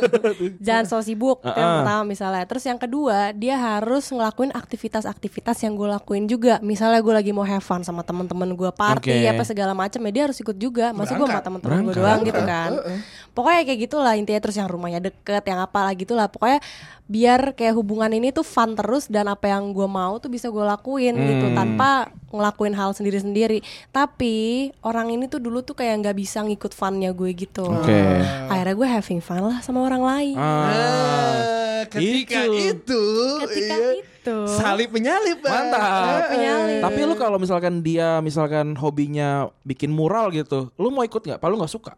jangan 0.66 0.84
so 0.84 1.00
sibuk 1.00 1.40
itu 1.40 1.48
yang 1.48 1.64
Uh-uh. 1.64 1.78
pertama 1.82 2.02
misalnya. 2.04 2.44
Terus 2.44 2.64
yang 2.68 2.78
kedua 2.78 3.32
dia 3.32 3.56
harus 3.56 4.04
ngelakuin 4.12 4.52
aktivitas-aktivitas 4.52 5.56
yang 5.64 5.72
gue 5.74 5.88
lakuin 5.88 6.28
juga. 6.28 6.60
Misalnya 6.60 7.00
gue 7.00 7.14
lagi 7.14 7.32
mau 7.32 7.48
have 7.48 7.64
fun 7.64 7.80
sama 7.80 8.04
teman-teman 8.04 8.52
gue 8.52 8.70
party 8.70 9.24
Oke. 9.24 9.32
apa 9.32 9.42
segala 9.48 9.72
macam 9.72 10.00
ya 10.04 10.10
dia 10.12 10.22
harus 10.28 10.38
ikut 10.38 10.56
juga. 10.60 10.92
Masa 10.92 11.16
gue 11.16 11.24
sama 11.24 11.40
teman-teman 11.40 11.80
gue 11.88 11.94
doang 11.96 12.20
gitu 12.20 12.42
kan. 12.44 12.70
Heeh. 12.84 12.98
Pokoknya 13.32 13.62
kayak 13.70 13.77
gitulah 13.78 14.12
intinya 14.12 14.38
terus 14.38 14.54
yang 14.54 14.66
rumahnya 14.66 14.98
deket, 15.00 15.42
yang 15.42 15.58
apa 15.58 15.78
lah 15.80 15.94
gitulah. 15.94 16.26
Pokoknya 16.26 16.58
biar 17.04 17.54
kayak 17.54 17.72
hubungan 17.72 18.10
ini 18.10 18.28
tuh 18.30 18.42
fun 18.42 18.74
terus 18.74 19.08
dan 19.08 19.26
apa 19.26 19.48
yang 19.48 19.70
gue 19.70 19.86
mau 19.86 20.18
tuh 20.18 20.28
bisa 20.28 20.48
gue 20.48 20.60
lakuin 20.60 21.16
gitu 21.16 21.46
Hmm. 21.46 21.56
tanpa 21.56 21.90
ngelakuin 22.28 22.74
hal 22.74 22.92
sendiri-sendiri. 22.92 23.64
Tapi 23.88 24.34
orang 24.82 25.08
ini 25.10 25.24
tuh 25.24 25.38
dulu 25.38 25.60
tuh 25.60 25.72
kayak 25.72 26.04
nggak 26.04 26.16
bisa 26.16 26.42
ngikut 26.42 26.70
funnya 26.70 27.10
gue 27.10 27.30
gitu. 27.32 27.64
Oke. 27.64 28.20
Akhirnya 28.46 28.74
gue 28.74 28.88
having 28.90 29.20
fun 29.20 29.40
lah 29.42 29.58
sama 29.60 29.82
orang 29.82 30.02
lain. 30.02 30.36
Ah. 30.36 30.68
Ah, 30.68 31.82
ketika 31.86 32.42
Itu. 32.44 32.58
itu, 32.74 33.04
Ketika 33.40 33.74
iya, 33.74 33.90
itu. 33.96 34.36
salib 34.50 34.90
penyalip 34.90 35.38
Bang. 35.38 35.70
Mantap. 35.70 36.28
Penyalip. 36.28 36.82
Tapi 36.82 37.00
lu 37.02 37.14
kalau 37.14 37.38
misalkan 37.38 37.80
dia 37.80 38.18
misalkan 38.18 38.74
hobinya 38.74 39.46
bikin 39.62 39.88
mural 39.88 40.28
gitu, 40.28 40.68
lu 40.74 40.90
mau 40.90 41.02
ikut 41.02 41.22
nggak? 41.22 41.38
Apa 41.38 41.46
lu 41.46 41.56
nggak 41.56 41.70
suka? 41.70 41.94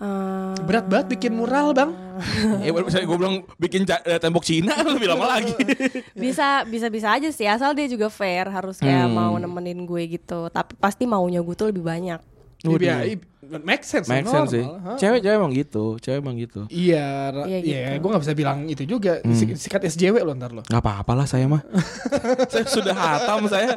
Eh, 0.00 0.54
Berat 0.64 0.88
banget 0.88 1.06
bikin 1.12 1.36
mural 1.36 1.76
bang. 1.76 1.92
ya 2.64 2.72
misalnya 2.72 3.04
gue 3.04 3.18
bilang 3.20 3.36
bikin 3.56 3.84
eh, 3.84 4.16
tembok 4.16 4.40
Cina 4.42 4.72
lebih 4.96 5.12
lama 5.12 5.28
lagi. 5.28 5.52
bisa 6.16 6.64
bisa 6.64 6.88
bisa 6.88 7.12
aja 7.12 7.28
sih 7.28 7.44
asal 7.44 7.76
dia 7.76 7.84
juga 7.84 8.08
fair 8.08 8.48
harus 8.48 8.80
kayak 8.80 9.06
Hmm. 9.06 9.12
mau 9.12 9.34
nemenin 9.36 9.84
gue 9.84 10.02
gitu. 10.10 10.48
Tapi 10.48 10.72
pasti 10.76 11.04
maunya 11.04 11.44
gue 11.44 11.52
tuh 11.52 11.68
lebih 11.68 11.84
banyak. 11.84 12.16
Iya, 12.60 13.04
i- 13.06 13.29
make 13.60 13.82
sense, 13.82 14.06
Make 14.06 14.22
normal. 14.22 14.46
sense 14.46 14.52
sih. 14.52 14.64
Hah? 14.64 14.96
Cewek 14.96 15.20
cewek 15.20 15.36
emang 15.36 15.52
gitu, 15.52 15.84
cewek 15.96 16.18
emang 16.18 16.36
gitu. 16.36 16.60
Iya, 16.66 17.34
Iya 17.42 17.58
iya, 17.58 17.80
gitu. 17.90 18.00
gue 18.00 18.10
gak 18.12 18.22
bisa 18.22 18.34
bilang 18.34 18.58
itu 18.64 18.82
juga. 18.84 19.18
Hmm. 19.20 19.32
Sik- 19.32 19.58
Sikat 19.58 19.82
SJW 19.84 20.20
lo 20.20 20.32
ntar 20.32 20.50
lo. 20.50 20.62
Gak 20.62 20.78
apa-apa 20.78 21.12
lah 21.12 21.26
saya 21.26 21.44
mah. 21.44 21.62
saya 22.52 22.64
sudah 22.64 22.92
hatam 22.92 23.44
saya. 23.44 23.74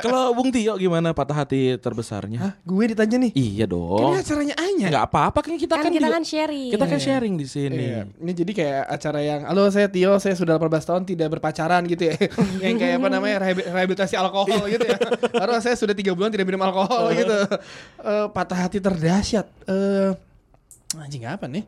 Kalau 0.00 0.32
Bung 0.32 0.48
Tio 0.48 0.74
gimana 0.74 1.10
patah 1.10 1.36
hati 1.36 1.76
terbesarnya? 1.76 2.38
Hah, 2.40 2.52
gue 2.58 2.84
ditanya 2.88 3.16
nih. 3.20 3.32
Iya 3.34 3.64
Kan 3.64 3.70
dong. 3.70 4.00
ini 4.06 4.18
acaranya 4.18 4.54
Anya. 4.56 4.88
Nggak 4.88 5.04
apa-apa 5.06 5.38
kan 5.40 5.54
kita 5.54 5.74
Kan, 5.74 5.82
kan, 5.82 5.92
kita 5.92 6.06
juga- 6.06 6.14
kan 6.14 6.24
sharing. 6.24 6.70
kita 6.70 6.84
kan 6.86 6.98
sharing 6.98 7.34
di 7.34 7.46
sini. 7.46 7.84
Iya. 7.84 8.00
Ini 8.14 8.32
jadi 8.32 8.52
kayak 8.54 8.82
acara 8.90 9.20
yang 9.20 9.40
Halo 9.44 9.68
saya 9.68 9.86
Tio 9.86 10.16
Saya 10.16 10.32
sudah 10.32 10.54
18 10.54 10.70
tahun 10.80 11.02
tidak 11.04 11.28
berpacaran 11.30 11.82
gitu 11.84 12.06
ya 12.06 12.14
Yang 12.64 12.76
kayak 12.78 12.94
apa 12.96 13.08
namanya 13.08 13.36
rehabi- 13.40 13.66
Rehabilitasi 13.66 14.14
alkohol 14.14 14.62
gitu 14.66 14.84
ya 14.84 14.96
Baru 15.40 15.58
saya 15.58 15.74
sudah 15.74 15.92
tiga 15.92 16.12
bulan 16.12 16.28
tidak 16.28 16.46
minum 16.46 16.62
alkohol 16.62 17.10
gitu 17.10 17.38
Eh, 17.98 18.26
Patah 18.30 18.58
hati 18.62 18.78
terdahsyat 18.94 19.50
Eh 19.66 20.14
Anjing 20.94 21.26
apa 21.26 21.50
nih 21.50 21.66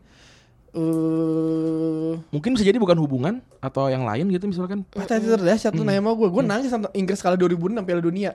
Eh 0.76 2.14
Mungkin 2.28 2.52
bisa 2.56 2.64
jadi 2.64 2.76
bukan 2.76 2.97
hubungan 3.00 3.40
atau 3.61 3.88
yang 3.88 4.04
lain 4.04 4.28
gitu 4.28 4.45
misalkan. 4.45 4.85
Patah 4.88 5.16
hati 5.18 5.26
terdahsyat 5.26 5.73
tuh 5.73 5.85
nanya 5.85 6.00
sama 6.00 6.12
gue 6.12 6.28
Gue 6.28 6.42
nangis 6.45 6.68
sama 6.68 6.88
Inggris 6.92 7.21
kala 7.21 7.37
2006 7.37 7.80
Piala 7.83 8.02
Dunia. 8.04 8.30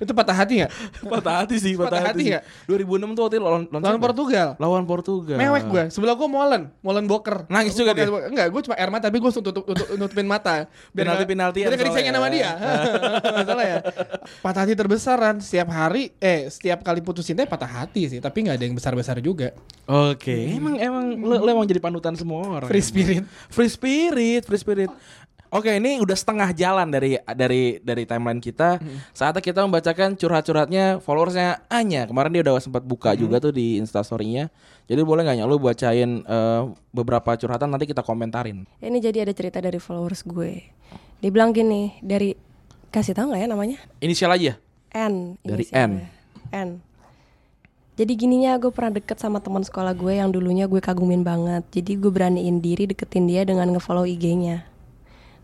Itu 0.00 0.12
patah 0.12 0.36
hati 0.36 0.64
gak? 0.64 0.70
patah 1.12 1.34
hati 1.44 1.56
sih, 1.60 1.76
patah, 1.76 2.00
Patah 2.00 2.12
hati. 2.12 2.32
hati 2.32 2.40
sih. 2.40 2.72
2006 2.72 3.16
tuh 3.16 3.22
waktu 3.24 3.36
itu 3.36 3.44
lawan, 3.44 3.62
lawan 3.68 3.82
Lawan? 3.82 4.00
Portugal. 4.00 4.48
Lawan 4.56 4.84
Portugal. 4.88 5.36
Mewek 5.36 5.64
gue 5.68 5.82
Sebelah 5.92 6.14
gue 6.16 6.28
Molen. 6.28 6.62
Molen 6.80 7.04
Boker. 7.08 7.44
Nangis 7.48 7.76
juga 7.76 7.92
dia? 7.92 8.08
Enggak 8.08 8.46
gue 8.52 8.60
cuma 8.68 8.76
air 8.76 8.90
mata 8.92 9.04
Tapi 9.08 9.18
gue 9.20 9.30
tutup, 9.32 9.64
tutup, 9.64 9.86
nutupin 9.96 10.26
mata. 10.28 10.66
Penalti-penaltian 10.96 11.66
Biar 11.68 11.76
gak 11.76 11.88
disayangin 11.88 12.14
sama 12.16 12.28
soalnya. 12.28 12.36
dia 12.36 12.50
Masalah 13.42 13.64
ya. 13.64 13.78
Patah 14.40 14.60
hati 14.64 14.74
terbesaran. 14.76 15.34
Setiap 15.40 15.68
hari 15.72 16.12
Eh 16.20 16.48
setiap 16.48 16.80
kali 16.84 17.00
putus 17.04 17.24
cinta 17.28 17.44
patah 17.44 17.68
hati 17.68 18.08
sih. 18.08 18.18
Tapi 18.20 18.48
gak 18.48 18.56
ada 18.60 18.64
yang 18.64 18.76
besar-besar 18.76 19.20
juga. 19.20 19.52
Oke, 19.82 20.54
emang 20.54 20.78
emang 20.78 21.04
lu, 21.18 21.42
lu 21.42 21.48
emang 21.50 21.66
jadi 21.66 21.81
panutan 21.82 22.14
semua 22.14 22.62
orang. 22.62 22.70
Free 22.70 22.84
spirit 22.84 23.26
Free 23.50 23.66
spirit, 23.66 24.46
free 24.46 24.62
spirit. 24.62 24.90
Oke, 25.52 25.68
ini 25.68 26.00
udah 26.00 26.16
setengah 26.16 26.48
jalan 26.56 26.88
dari 26.88 27.20
dari 27.36 27.76
dari 27.84 28.08
timeline 28.08 28.40
kita. 28.40 28.80
Saatnya 29.12 29.44
kita 29.44 29.60
membacakan 29.60 30.16
curhat-curhatnya 30.16 31.04
followersnya 31.04 31.68
Anya. 31.68 32.08
Kemarin 32.08 32.32
dia 32.32 32.40
udah 32.40 32.56
sempat 32.56 32.80
buka 32.80 33.12
juga 33.12 33.36
tuh 33.36 33.52
di 33.52 33.76
instastorynya. 33.76 34.48
Jadi 34.88 35.04
boleh 35.04 35.28
nggak 35.28 35.36
Nya, 35.36 35.44
lu 35.44 35.60
bacain 35.60 36.24
eh, 36.24 36.62
beberapa 36.88 37.36
curhatan 37.36 37.68
nanti 37.68 37.84
kita 37.84 38.00
komentarin. 38.00 38.64
Ini 38.80 38.96
jadi 38.96 39.28
ada 39.28 39.36
cerita 39.36 39.60
dari 39.60 39.76
followers 39.76 40.24
gue. 40.24 40.72
Dibilang 41.20 41.52
gini, 41.52 42.00
dari 42.00 42.32
kasih 42.88 43.12
tahu 43.12 43.36
nggak 43.36 43.40
ya 43.44 43.48
namanya? 43.52 43.78
Inisial 44.00 44.32
aja. 44.32 44.56
N. 44.88 45.36
Dari 45.44 45.68
inisialnya. 45.68 46.08
N. 46.48 46.91
Jadi 47.92 48.16
gininya 48.16 48.56
gue 48.56 48.72
pernah 48.72 48.96
deket 48.96 49.20
sama 49.20 49.44
teman 49.44 49.60
sekolah 49.60 49.92
gue 49.92 50.16
yang 50.16 50.32
dulunya 50.32 50.64
gue 50.64 50.80
kagumin 50.80 51.20
banget. 51.20 51.60
Jadi 51.68 52.00
gue 52.00 52.08
beraniin 52.08 52.64
diri 52.64 52.88
deketin 52.88 53.28
dia 53.28 53.44
dengan 53.44 53.68
ngefollow 53.68 54.08
IG-nya. 54.08 54.71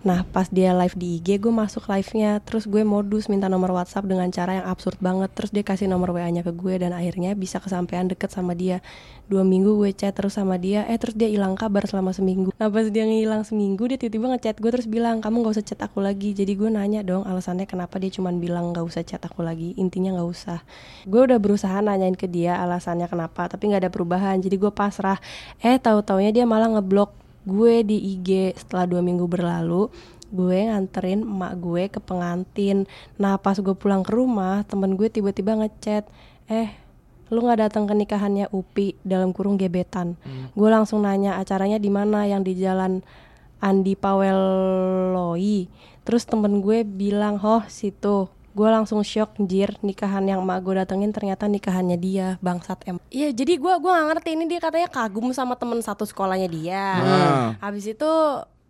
Nah 0.06 0.22
pas 0.22 0.46
dia 0.46 0.70
live 0.78 0.94
di 0.94 1.18
IG 1.18 1.42
gue 1.42 1.50
masuk 1.50 1.90
live-nya. 1.90 2.38
Terus 2.46 2.70
gue 2.70 2.86
modus 2.86 3.26
minta 3.26 3.50
nomor 3.50 3.74
WhatsApp 3.74 4.06
dengan 4.06 4.30
cara 4.30 4.62
yang 4.62 4.66
absurd 4.70 5.02
banget. 5.02 5.34
Terus 5.34 5.50
dia 5.50 5.66
kasih 5.66 5.90
nomor 5.90 6.14
WA-nya 6.14 6.46
ke 6.46 6.54
gue 6.54 6.78
Dan 6.78 6.94
akhirnya 6.94 7.34
bisa 7.34 7.58
kesampaian 7.58 8.06
deket 8.06 8.30
sama 8.30 8.54
dia. 8.54 8.78
Dua 9.26 9.42
minggu 9.42 9.74
gue 9.74 9.90
chat 9.90 10.14
terus 10.14 10.38
sama 10.38 10.54
dia. 10.54 10.86
Eh 10.86 11.02
terus 11.02 11.18
dia 11.18 11.26
hilang 11.26 11.58
kabar 11.58 11.82
selama 11.90 12.14
seminggu. 12.14 12.54
Nah 12.62 12.70
pas 12.70 12.86
dia 12.86 13.02
ngilang 13.10 13.42
seminggu 13.42 13.90
dia 13.90 13.98
tiba-tiba 13.98 14.38
ngechat 14.38 14.62
gue 14.62 14.70
Terus 14.70 14.86
bilang 14.86 15.18
kamu 15.18 15.42
gak 15.42 15.54
usah 15.58 15.66
chat 15.66 15.80
aku 15.82 15.98
lagi. 15.98 16.30
Jadi 16.30 16.54
gue 16.54 16.70
nanya 16.70 17.02
dong 17.02 17.26
alasannya 17.26 17.66
kenapa 17.66 17.98
dia 17.98 18.14
cuman 18.14 18.38
bilang 18.38 18.70
gak 18.70 18.86
usah 18.86 19.02
chat 19.02 19.22
aku 19.26 19.42
lagi. 19.42 19.74
Intinya 19.82 20.14
gak 20.22 20.28
usah. 20.30 20.58
Gue 21.10 21.26
udah 21.26 21.42
berusaha 21.42 21.74
nanyain 21.82 22.14
ke 22.14 22.30
dia 22.30 22.54
alasannya 22.62 23.10
kenapa 23.10 23.50
Tapi 23.50 23.74
gak 23.74 23.82
ada 23.82 23.90
perubahan. 23.90 24.38
Jadi 24.38 24.62
gue 24.62 24.70
pasrah. 24.70 25.18
Eh 25.58 25.74
tahu-taunya 25.82 26.30
dia 26.30 26.46
malah 26.46 26.70
ngeblok 26.70 27.27
gue 27.47 27.75
di 27.87 28.16
IG 28.16 28.59
setelah 28.59 28.87
dua 28.87 29.02
minggu 29.04 29.26
berlalu 29.26 29.90
gue 30.28 30.59
nganterin 30.68 31.25
emak 31.25 31.57
gue 31.57 31.88
ke 31.88 32.00
pengantin. 32.04 32.85
Nah 33.16 33.40
pas 33.40 33.57
gue 33.57 33.73
pulang 33.73 34.04
ke 34.04 34.12
rumah 34.12 34.64
temen 34.68 34.95
gue 34.95 35.09
tiba-tiba 35.09 35.57
ngechat 35.57 36.04
eh 36.49 36.68
lu 37.28 37.45
nggak 37.45 37.68
datang 37.68 37.85
ke 37.85 37.92
nikahannya 37.92 38.49
Upi 38.52 38.97
dalam 39.04 39.33
kurung 39.37 39.61
gebetan? 39.61 40.16
Gue 40.57 40.68
langsung 40.68 41.04
nanya 41.04 41.37
acaranya 41.40 41.76
di 41.80 41.88
mana? 41.92 42.25
Yang 42.25 42.42
di 42.52 42.54
jalan 42.64 43.04
Andi 43.61 43.97
Paweloi. 43.97 45.68
Terus 46.04 46.25
temen 46.25 46.64
gue 46.64 46.85
bilang 46.85 47.37
oh 47.40 47.64
situ 47.68 48.33
gue 48.58 48.68
langsung 48.68 48.98
shock 49.00 49.38
jir 49.40 49.70
nikahan 49.80 50.26
yang 50.26 50.42
emak 50.42 50.58
gue 50.60 50.74
datengin 50.76 51.14
ternyata 51.14 51.46
nikahannya 51.46 51.94
dia 51.94 52.34
bangsat 52.38 52.82
em 52.84 52.98
iya 53.08 53.30
jadi 53.30 53.54
gue 53.54 53.74
gua 53.78 53.92
gak 53.94 54.06
ngerti 54.10 54.30
ini 54.34 54.44
dia 54.44 54.58
katanya 54.58 54.90
kagum 54.90 55.30
sama 55.30 55.54
temen 55.54 55.78
satu 55.78 56.02
sekolahnya 56.02 56.50
dia 56.50 56.84
Hmm. 56.98 57.46
habis 57.60 57.86
itu 57.86 58.10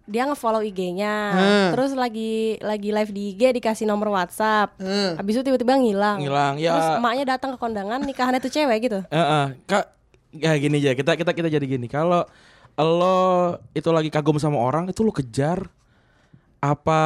dia 0.05 0.25
ngefollow 0.25 0.61
IG-nya 0.63 1.17
Hmm. 1.33 1.69
terus 1.73 1.93
lagi 1.93 2.57
lagi 2.61 2.89
live 2.91 3.09
di 3.09 3.33
IG 3.33 3.57
dikasih 3.57 3.85
nomor 3.85 4.09
WhatsApp 4.11 4.77
Hmm. 4.77 5.17
habis 5.17 5.33
itu 5.35 5.43
tiba-tiba 5.43 5.73
ngilang 5.75 6.21
Ngilang, 6.21 6.55
ya. 6.57 6.73
terus 6.73 6.89
emaknya 6.97 7.25
datang 7.31 7.53
ke 7.53 7.59
kondangan 7.59 8.01
nikahannya 8.03 8.39
tuh 8.39 8.53
cewek 8.53 8.79
gitu 8.83 9.01
Eh, 9.09 9.17
eh, 9.17 9.47
kak, 9.65 9.85
ya 10.31 10.53
gini 10.55 10.77
aja. 10.79 10.93
Kita 10.93 11.13
kita 11.13 11.33
kita 11.33 11.49
jadi 11.49 11.65
gini. 11.65 11.89
Kalau 11.89 12.29
lo 12.77 13.19
itu 13.73 13.89
lagi 13.89 14.07
kagum 14.07 14.37
sama 14.37 14.57
orang, 14.57 14.87
itu 14.87 15.01
lo 15.01 15.11
kejar 15.11 15.67
apa 16.59 17.01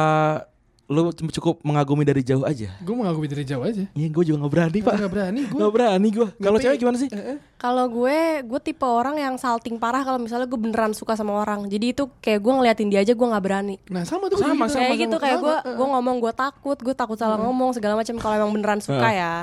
lu 0.91 1.15
cukup 1.15 1.63
mengagumi 1.63 2.03
dari 2.03 2.19
jauh 2.21 2.43
aja. 2.43 2.67
Gue 2.83 2.91
mengagumi 2.91 3.31
dari 3.31 3.47
jauh 3.47 3.63
aja. 3.63 3.87
Iya, 3.95 4.07
gue 4.11 4.23
juga 4.27 4.43
nggak 4.43 4.51
berani 4.51 4.79
pak. 4.83 4.93
Gak 4.99 5.11
berani 5.15 5.41
gue. 5.47 5.55
Nggak 5.55 5.71
berani 5.71 6.07
gue. 6.11 6.27
Kalau 6.37 6.57
cewek 6.59 6.77
gimana 6.77 6.97
sih? 6.99 7.09
Kalau 7.55 7.85
gue, 7.87 8.19
gue 8.43 8.59
tipe 8.59 8.83
orang 8.83 9.15
yang 9.15 9.35
salting 9.39 9.79
parah 9.79 10.03
kalau 10.03 10.19
misalnya 10.19 10.43
gue 10.43 10.59
beneran 10.59 10.91
suka 10.91 11.15
sama 11.15 11.39
orang. 11.39 11.71
Jadi 11.71 11.95
itu 11.95 12.03
kayak 12.19 12.43
gue 12.43 12.53
ngeliatin 12.53 12.91
dia 12.91 12.99
aja 12.99 13.15
gue 13.15 13.27
nggak 13.27 13.43
berani. 13.43 13.75
Nah 13.87 14.03
sama 14.03 14.27
tuh 14.27 14.43
Sama, 14.43 14.67
gitu. 14.67 14.75
sama, 14.75 14.91
kayak 14.91 14.99
gitu 15.07 15.17
kayak 15.23 15.37
gue, 15.39 15.57
gue 15.71 15.87
ngomong 15.87 16.15
gue 16.19 16.33
takut, 16.35 16.75
gue 16.75 16.93
takut 16.93 17.15
salah 17.15 17.39
ngomong 17.39 17.71
segala 17.71 17.95
macam. 17.95 18.19
Kalau 18.19 18.35
emang 18.43 18.51
beneran 18.51 18.83
suka 18.83 19.07
ya. 19.07 19.33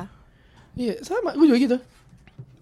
Iya 0.77 1.01
sama 1.01 1.33
gue 1.33 1.47
juga 1.49 1.59
gitu. 1.59 1.77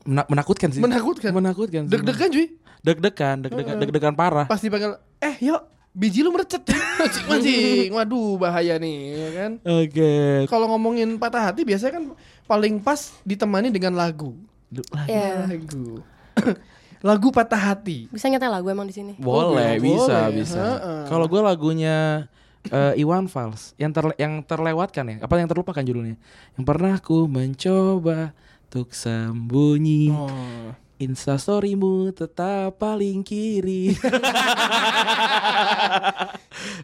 Mena- 0.06 0.28
menakutkan 0.30 0.70
sih. 0.70 0.80
Menakutkan. 0.80 1.34
Menakutkan. 1.34 1.82
Deg-degan 1.90 2.30
cuy. 2.30 2.46
Deg-degan, 2.78 3.36
deg-degan, 3.42 3.74
deg-degan 3.82 4.14
parah. 4.14 4.46
Pas 4.46 4.62
dipanggil, 4.62 4.94
eh 5.18 5.34
yuk 5.42 5.60
biji 5.98 6.22
lu 6.22 6.30
merecet. 6.30 6.62
mancing, 7.02 7.26
mancing. 7.26 7.90
Waduh 7.90 8.38
bahaya 8.38 8.78
nih 8.78 8.98
ya 9.10 9.28
kan. 9.34 9.50
Oke. 9.60 10.14
Kalau 10.46 10.70
ngomongin 10.70 11.18
patah 11.18 11.50
hati 11.50 11.66
biasanya 11.66 11.98
kan 11.98 12.04
paling 12.46 12.78
pas 12.78 13.18
ditemani 13.26 13.74
dengan 13.74 13.98
lagu. 13.98 14.38
Lagi. 14.70 15.10
Iya. 15.10 15.50
Lagu. 15.50 16.06
lagu 17.08 17.28
patah 17.30 17.74
hati. 17.74 18.06
Bisa 18.08 18.30
nyetel 18.30 18.50
lagu 18.50 18.70
emang 18.70 18.86
di 18.86 18.94
sini. 18.94 19.12
Boleh, 19.18 19.74
Oke, 19.78 19.82
bisa, 19.82 20.18
boleh. 20.30 20.34
bisa. 20.38 20.62
Heeh. 20.62 21.02
Kalau 21.10 21.26
gue 21.26 21.40
lagunya 21.42 22.26
eh, 22.70 23.02
Iwan 23.02 23.26
Fals 23.26 23.74
yang 23.74 23.90
terle- 23.90 24.18
yang 24.18 24.42
terlewatkan 24.42 25.04
ya, 25.06 25.16
apa 25.22 25.34
yang 25.34 25.50
terlupakan 25.50 25.82
judulnya? 25.82 26.14
Yang 26.54 26.64
pernah 26.66 26.94
ku 26.98 27.26
mencoba 27.26 28.34
untuk 28.70 28.90
sembunyi. 28.92 30.10
Oh. 30.14 30.70
Instastorymu 30.98 32.10
tetap 32.10 32.82
paling 32.82 33.22
kiri. 33.22 33.94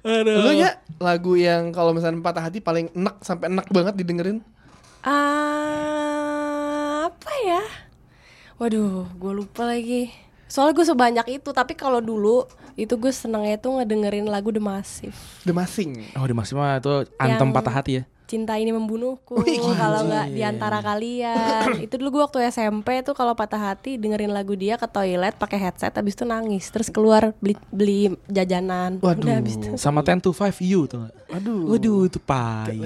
Aduh. 0.07 0.39
Lu 0.47 0.55
ya 0.55 0.79
lagu 1.03 1.35
yang 1.35 1.75
kalau 1.75 1.91
misalnya 1.91 2.23
patah 2.23 2.47
hati 2.47 2.63
paling 2.63 2.95
enak 2.95 3.19
sampai 3.27 3.51
enak 3.51 3.67
banget 3.75 3.99
didengerin? 3.99 4.39
Ah, 5.05 7.11
apa 7.11 7.33
ya? 7.43 7.63
Waduh, 8.57 9.11
gue 9.19 9.33
lupa 9.35 9.67
lagi. 9.67 10.15
Soalnya 10.47 10.79
gue 10.79 10.87
sebanyak 10.87 11.27
itu, 11.43 11.51
tapi 11.51 11.75
kalau 11.75 11.99
dulu 11.99 12.47
itu 12.79 12.95
gue 12.95 13.11
senengnya 13.11 13.59
tuh 13.59 13.83
ngedengerin 13.83 14.31
lagu 14.31 14.55
The 14.55 14.63
Massive. 14.63 15.19
The 15.43 15.51
Masing. 15.51 16.15
Oh, 16.15 16.23
di 16.23 16.35
Maksima 16.35 16.79
itu 16.79 17.03
antem 17.19 17.51
Yang- 17.51 17.57
patah 17.59 17.75
hati 17.75 17.93
ya. 17.99 18.03
Cinta 18.25 18.57
ini 18.57 18.73
membunuhku. 18.73 19.45
Kalau 19.77 20.01
nggak 20.09 20.33
di 20.33 20.41
antara 20.41 20.81
kalian. 20.81 21.77
itu 21.85 21.95
dulu 22.01 22.19
gue 22.19 22.23
waktu 22.25 22.39
SMP 22.49 23.05
tuh 23.05 23.13
kalau 23.13 23.37
patah 23.37 23.61
hati 23.61 24.01
dengerin 24.01 24.33
lagu 24.33 24.57
dia 24.57 24.81
ke 24.81 24.89
toilet 24.89 25.37
pakai 25.37 25.61
headset, 25.61 25.93
habis 25.93 26.17
itu 26.17 26.25
nangis, 26.25 26.73
terus 26.73 26.89
keluar 26.89 27.37
beli 27.39 27.55
beli 27.69 28.01
jajanan. 28.27 28.97
Waduh. 29.05 29.29
Udah 29.29 29.35
habis 29.39 29.61
itu. 29.61 29.77
Sama 29.77 30.01
10 30.01 30.25
to 30.25 30.33
5 30.33 30.65
you 30.65 30.89
tuh. 30.89 31.05
Aduh. 31.29 31.77
Waduh, 31.77 32.09
itu 32.09 32.17
pahit. 32.17 32.81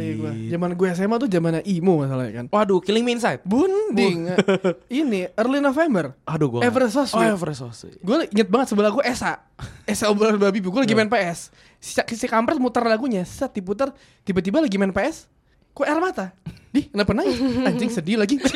Zaman 0.50 0.74
gue 0.74 0.86
SMA 0.94 1.16
tuh 1.22 1.28
zamannya 1.30 1.62
emo 1.62 2.02
masalahnya 2.02 2.32
kan. 2.42 2.46
Waduh, 2.50 2.82
Killing 2.82 3.04
Me 3.06 3.14
Inside. 3.14 3.44
Bunding. 3.46 4.34
Ini 5.02 5.30
early 5.38 5.62
November. 5.62 6.18
Aduh, 6.26 6.58
gua. 6.58 6.60
Everest 6.66 6.98
So 6.98 7.18
Oh. 7.18 7.22
Everest 7.22 7.62
So 7.62 7.70
Sweet. 7.70 8.02
Gue 8.02 8.26
inget 8.30 8.48
banget 8.50 8.74
sebelah 8.74 8.90
gue 8.90 9.04
Esa 9.06 9.42
Esa 9.86 10.06
obrolan 10.10 10.38
babi 10.38 10.62
gue 10.62 10.70
lagi 10.70 10.94
main 10.94 11.10
PS 11.10 11.50
si, 11.78 11.94
si 12.14 12.26
kampret 12.26 12.58
muter 12.58 12.82
lagunya 12.82 13.22
Set 13.22 13.50
diputer 13.52 13.90
Tiba-tiba 14.22 14.58
lagi 14.58 14.76
main 14.76 14.90
PS 14.90 15.26
Kok 15.72 15.82
air 15.82 15.98
mata 15.98 16.34
Dih 16.68 16.90
kenapa 16.90 17.10
nangis 17.12 17.38
Anjing 17.62 17.88
sedih 17.88 18.18
lagi 18.18 18.36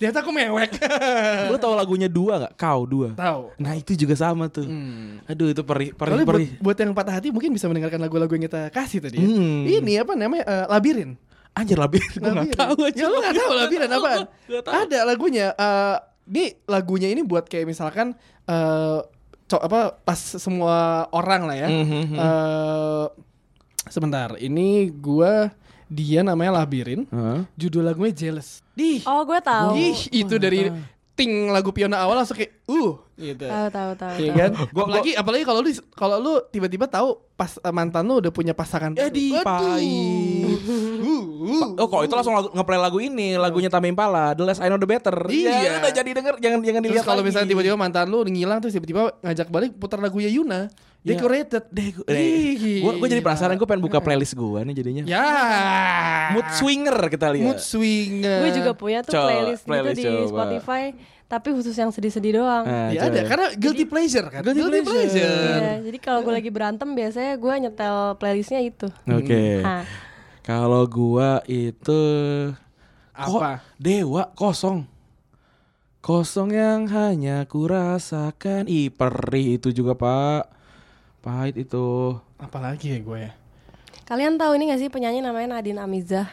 Ternyata 0.00 0.24
aku 0.24 0.32
mewek 0.32 0.70
Lu 1.46 1.60
tahu 1.60 1.76
lagunya 1.76 2.08
dua 2.08 2.48
gak? 2.48 2.52
Kau 2.56 2.88
dua. 2.88 3.12
Tahu 3.12 3.52
Nah 3.60 3.76
itu 3.76 3.92
juga 3.92 4.16
sama 4.16 4.48
tuh. 4.48 4.64
Hmm. 4.64 5.20
Aduh 5.28 5.52
itu 5.52 5.60
perih 5.60 5.92
perih 5.92 6.10
Soalnya 6.16 6.26
buat, 6.26 6.36
perih. 6.40 6.50
buat 6.58 6.76
yang 6.76 6.92
patah 6.96 7.14
hati 7.20 7.28
mungkin 7.28 7.52
bisa 7.52 7.68
mendengarkan 7.68 8.00
lagu-lagu 8.00 8.32
yang 8.32 8.48
kita 8.48 8.72
kasih 8.72 9.04
tadi 9.04 9.20
ya. 9.20 9.28
Hmm. 9.28 9.68
Ini 9.68 9.92
apa 10.00 10.16
namanya 10.16 10.44
eh, 10.44 10.66
Labirin 10.66 11.12
Anjir 11.50 11.76
labir, 11.76 11.98
gue 11.98 12.22
gak 12.22 12.30
Labirin. 12.30 12.54
tahu 12.54 12.78
aja. 12.86 12.94
Ya 12.94 13.06
lu 13.10 13.18
gak 13.18 13.34
tahu 13.34 13.52
Labirin 13.58 13.88
tahu. 13.90 14.04
Ada 14.64 14.98
lagunya 15.04 15.46
eh, 15.52 15.96
Ini 16.30 16.44
lagunya 16.64 17.08
ini 17.10 17.20
buat 17.26 17.44
kayak 17.44 17.66
misalkan 17.66 18.14
eh 18.46 18.98
co- 19.02 19.19
apa 19.56 19.96
pas 19.96 20.14
semua 20.18 20.76
orang 21.10 21.42
lah 21.42 21.56
ya 21.56 21.68
Mhm. 21.68 22.14
eh 22.14 23.06
sebentar, 23.88 24.36
ini 24.36 24.92
gua 24.92 25.50
dia 25.90 26.22
namanya 26.22 26.62
Labirin. 26.62 27.02
Heeh. 27.10 27.40
Judul 27.58 27.82
lagunya 27.82 28.14
Jealous. 28.14 28.62
Dih. 28.78 29.02
Oh, 29.02 29.26
gue 29.26 29.42
tahu. 29.42 29.74
Ih, 29.74 29.98
itu 30.14 30.38
dari 30.38 30.70
ting 31.20 31.52
lagu 31.52 31.68
piano 31.70 31.92
awal 31.92 32.16
langsung 32.16 32.32
kayak 32.32 32.64
uh 32.64 32.96
gitu. 33.20 33.44
Tahu 33.44 33.68
tahu 33.68 33.90
tahu. 34.00 34.16
Iya 34.16 34.32
kan? 34.32 34.50
Gua- 34.72 34.88
apalagi 34.88 35.12
apalagi 35.12 35.44
kalau 35.44 35.60
lu 35.60 35.70
kalau 35.92 36.16
lu 36.16 36.32
tiba-tiba 36.48 36.88
tahu 36.88 37.20
pas 37.36 37.60
eh, 37.60 37.68
mantan 37.68 38.08
lu 38.08 38.24
udah 38.24 38.32
punya 38.32 38.56
pasangan. 38.56 38.96
Eh, 38.96 39.12
di 39.12 39.36
pahit. 39.36 40.56
Uh, 41.04 41.24
uh. 41.44 41.66
Oh 41.76 41.86
kok 41.86 42.00
itu 42.08 42.14
langsung 42.16 42.32
lagu, 42.32 42.48
ngeplay 42.50 42.80
lagu 42.80 42.98
ini 42.98 43.36
lagunya 43.36 43.68
Tame 43.68 43.92
Impala 43.92 44.32
The 44.32 44.44
Less 44.44 44.60
I 44.60 44.72
Know 44.72 44.80
The 44.80 44.88
Better 44.88 45.16
Iya. 45.28 45.52
Ya, 45.52 45.70
udah 45.80 45.92
jadi 45.92 46.10
denger 46.16 46.34
jangan 46.40 46.58
jangan 46.64 46.80
Terus 46.80 46.92
dilihat 46.92 47.04
kalau 47.04 47.20
lagi. 47.20 47.28
misalnya 47.28 47.48
tiba-tiba 47.48 47.76
mantan 47.76 48.08
lu 48.08 48.24
ngilang 48.24 48.58
terus 48.58 48.72
tiba-tiba 48.72 49.12
ngajak 49.20 49.48
balik 49.48 49.70
putar 49.76 50.00
lagunya 50.00 50.32
Yuna. 50.32 50.72
Decorated. 51.00 51.64
Deh, 51.66 51.96
gue 51.96 52.92
gue 52.92 53.08
jadi 53.08 53.20
penasaran 53.20 53.56
gue 53.56 53.64
pengen 53.64 53.80
buka 53.80 53.98
playlist 53.98 54.36
gue 54.36 54.60
nih 54.62 54.74
jadinya 54.74 55.02
Ya. 55.04 55.24
Mood 56.30 56.44
swinger 56.52 56.98
kita 57.08 57.32
lihat 57.32 57.46
Mood 57.46 57.58
swinger. 57.58 58.38
Gue 58.38 58.50
juga 58.52 58.72
punya 58.72 59.00
tuh 59.00 59.12
Coba, 59.12 59.24
playlist, 59.26 59.62
playlist 59.64 59.96
gitu 59.96 60.12
di. 60.12 60.28
Spotify, 60.28 60.82
tapi 61.24 61.48
khusus 61.50 61.72
yang 61.72 61.88
sedih-sedih 61.88 62.32
doang. 62.36 62.64
Nah, 62.64 62.90
Ya 62.90 63.00
coba. 63.02 63.10
ada 63.10 63.20
karena 63.24 63.46
guilty 63.54 63.84
pleasure 63.84 64.26
kan. 64.28 64.44
Guilty 64.44 64.80
pleasure. 64.82 65.56
Iya, 65.56 65.74
jadi 65.82 65.98
kalau 65.98 66.20
gue 66.20 66.34
lagi 66.34 66.50
berantem 66.50 66.92
biasanya 66.92 67.32
gue 67.34 67.54
nyetel 67.58 67.96
playlistnya 68.14 68.60
itu. 68.60 68.88
Oke 69.06 69.62
Ah. 69.62 69.84
Kalau 70.40 70.84
gua 70.84 71.44
itu 71.44 72.00
Apa? 73.12 73.60
Dewa 73.76 74.32
kosong 74.32 74.88
Kosong 76.00 76.50
yang 76.50 76.88
hanya 76.88 77.44
kurasakan 77.44 78.64
Ih 78.64 78.88
perih 78.88 79.56
itu 79.56 79.68
juga 79.70 79.92
pak 79.92 80.48
Pahit 81.20 81.56
itu 81.60 82.16
Apalagi 82.40 82.96
ya 82.96 82.98
gue 83.00 83.18
ya. 83.28 83.32
Kalian 84.08 84.40
tahu 84.40 84.56
ini 84.56 84.72
gak 84.72 84.80
sih 84.80 84.90
penyanyi 84.90 85.20
namanya 85.20 85.60
Nadine 85.60 85.78
Amizah? 85.78 86.26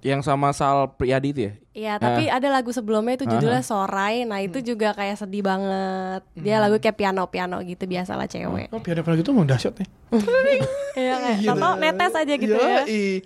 Yang 0.00 0.24
sama 0.24 0.54
Sal 0.56 0.96
Priadi 0.96 1.28
itu 1.36 1.40
ya 1.50 1.52
Iya, 1.70 1.94
tapi 2.02 2.26
ada 2.26 2.48
lagu 2.50 2.74
sebelumnya 2.74 3.14
itu 3.14 3.30
judulnya 3.30 3.62
Sorai. 3.62 4.26
Nah, 4.26 4.42
itu 4.42 4.58
juga 4.58 4.90
kayak 4.90 5.22
sedih 5.22 5.44
banget. 5.44 6.24
Dia 6.34 6.58
lagu 6.58 6.82
kayak 6.82 6.98
piano-piano 6.98 7.62
gitu 7.62 7.86
biasalah 7.86 8.26
cewek. 8.26 8.74
Oh 8.74 8.82
piano 8.82 9.06
piano 9.06 9.16
gitu 9.20 9.30
mau 9.30 9.46
dahsyat 9.46 9.78
nih. 9.78 9.88
Iya, 10.98 11.14
kayak 11.46 11.56
tau 11.62 11.74
netes 11.78 12.12
aja 12.18 12.34
gitu 12.34 12.58
ya. 12.58 12.82
Yoi. 12.82 13.22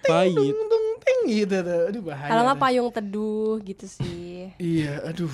Pahit 0.00 0.56
ting 1.06 1.20
gitu 1.30 1.56
tuh. 1.62 1.82
Aduh 1.92 2.02
bahaya. 2.02 2.30
Kalau 2.34 2.42
nggak 2.48 2.58
payung 2.58 2.88
teduh 2.90 3.54
gitu 3.62 3.86
sih. 3.86 4.50
Iya, 4.58 5.06
aduh. 5.06 5.30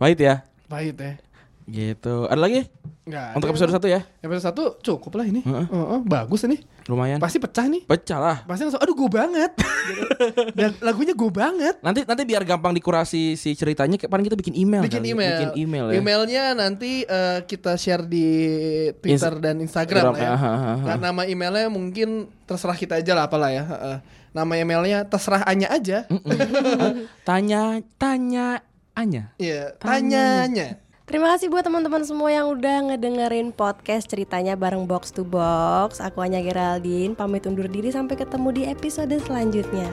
Pahit 0.00 0.18
ya 0.18 0.42
Pahit 0.66 0.96
ya. 0.98 1.14
Gitu 1.64 2.26
Ada 2.26 2.38
lagi? 2.38 2.66
Enggak. 3.02 3.34
Untuk 3.34 3.48
episode 3.50 3.70
satu 3.70 3.86
ya 3.86 4.06
Episode 4.18 4.44
satu 4.44 4.62
cukup 4.78 5.18
lah 5.18 5.26
ini. 5.26 5.42
Heeh, 5.42 6.00
bagus 6.02 6.42
ini. 6.42 6.62
Lumayan 6.86 7.18
Pasti 7.18 7.38
pecah 7.38 7.66
nih. 7.66 7.82
Pecah 7.82 8.18
lah 8.18 8.36
Pasti 8.42 8.62
langsung 8.62 8.78
aduh 8.78 8.94
gue 8.94 9.10
banget. 9.10 9.50
Dan 10.58 10.78
lagunya 10.78 11.10
gue 11.10 11.30
banget. 11.30 11.78
Nanti 11.80 12.02
nanti 12.02 12.22
biar 12.22 12.42
gampang 12.42 12.70
dikurasi 12.72 13.34
si 13.34 13.50
ceritanya 13.52 13.98
kayak 13.98 14.06
paling 14.06 14.22
kita 14.22 14.34
bikin 14.34 14.54
email 14.54 14.82
Bikin 14.82 15.02
kali. 15.02 15.10
email. 15.10 15.34
Bikin 15.34 15.52
email 15.58 15.84
ya 15.88 15.94
Emailnya 15.98 16.44
nanti 16.54 17.02
eh, 17.02 17.38
kita 17.42 17.74
share 17.74 18.06
di 18.06 18.26
Twitter 18.98 19.34
Ins- 19.34 19.42
dan 19.42 19.56
Instagram 19.58 20.14
lah 20.14 20.18
ya. 20.18 20.30
Aha, 20.32 20.50
aha. 20.50 20.72
Nah, 20.84 20.96
nama 21.00 21.22
emailnya 21.24 21.66
mungkin 21.66 22.30
terserah 22.44 22.74
kita 22.74 23.02
aja 23.02 23.12
lah 23.12 23.26
apalah 23.26 23.50
ya. 23.50 23.66
Heeh. 23.66 23.96
Nama 24.32 24.52
emailnya 24.56 24.98
terserah 25.04 25.42
Anya 25.44 25.68
aja. 25.68 26.06
Tanya 27.28 27.82
Tanya 27.98 28.62
Anya 28.92 29.32
Iya, 29.36 29.72
tanyanya. 29.76 30.76
Terima 31.02 31.34
kasih 31.34 31.50
buat 31.50 31.66
teman-teman 31.66 32.06
semua 32.06 32.30
yang 32.30 32.46
udah 32.54 32.94
ngedengerin 32.94 33.50
podcast 33.50 34.06
ceritanya 34.06 34.54
bareng 34.54 34.86
Box 34.86 35.10
to 35.10 35.26
Box. 35.26 35.98
Aku 35.98 36.22
Anya 36.22 36.38
Geraldine, 36.38 37.18
pamit 37.18 37.42
undur 37.42 37.66
diri 37.66 37.90
sampai 37.90 38.14
ketemu 38.14 38.48
di 38.54 38.62
episode 38.70 39.18
selanjutnya. 39.26 39.90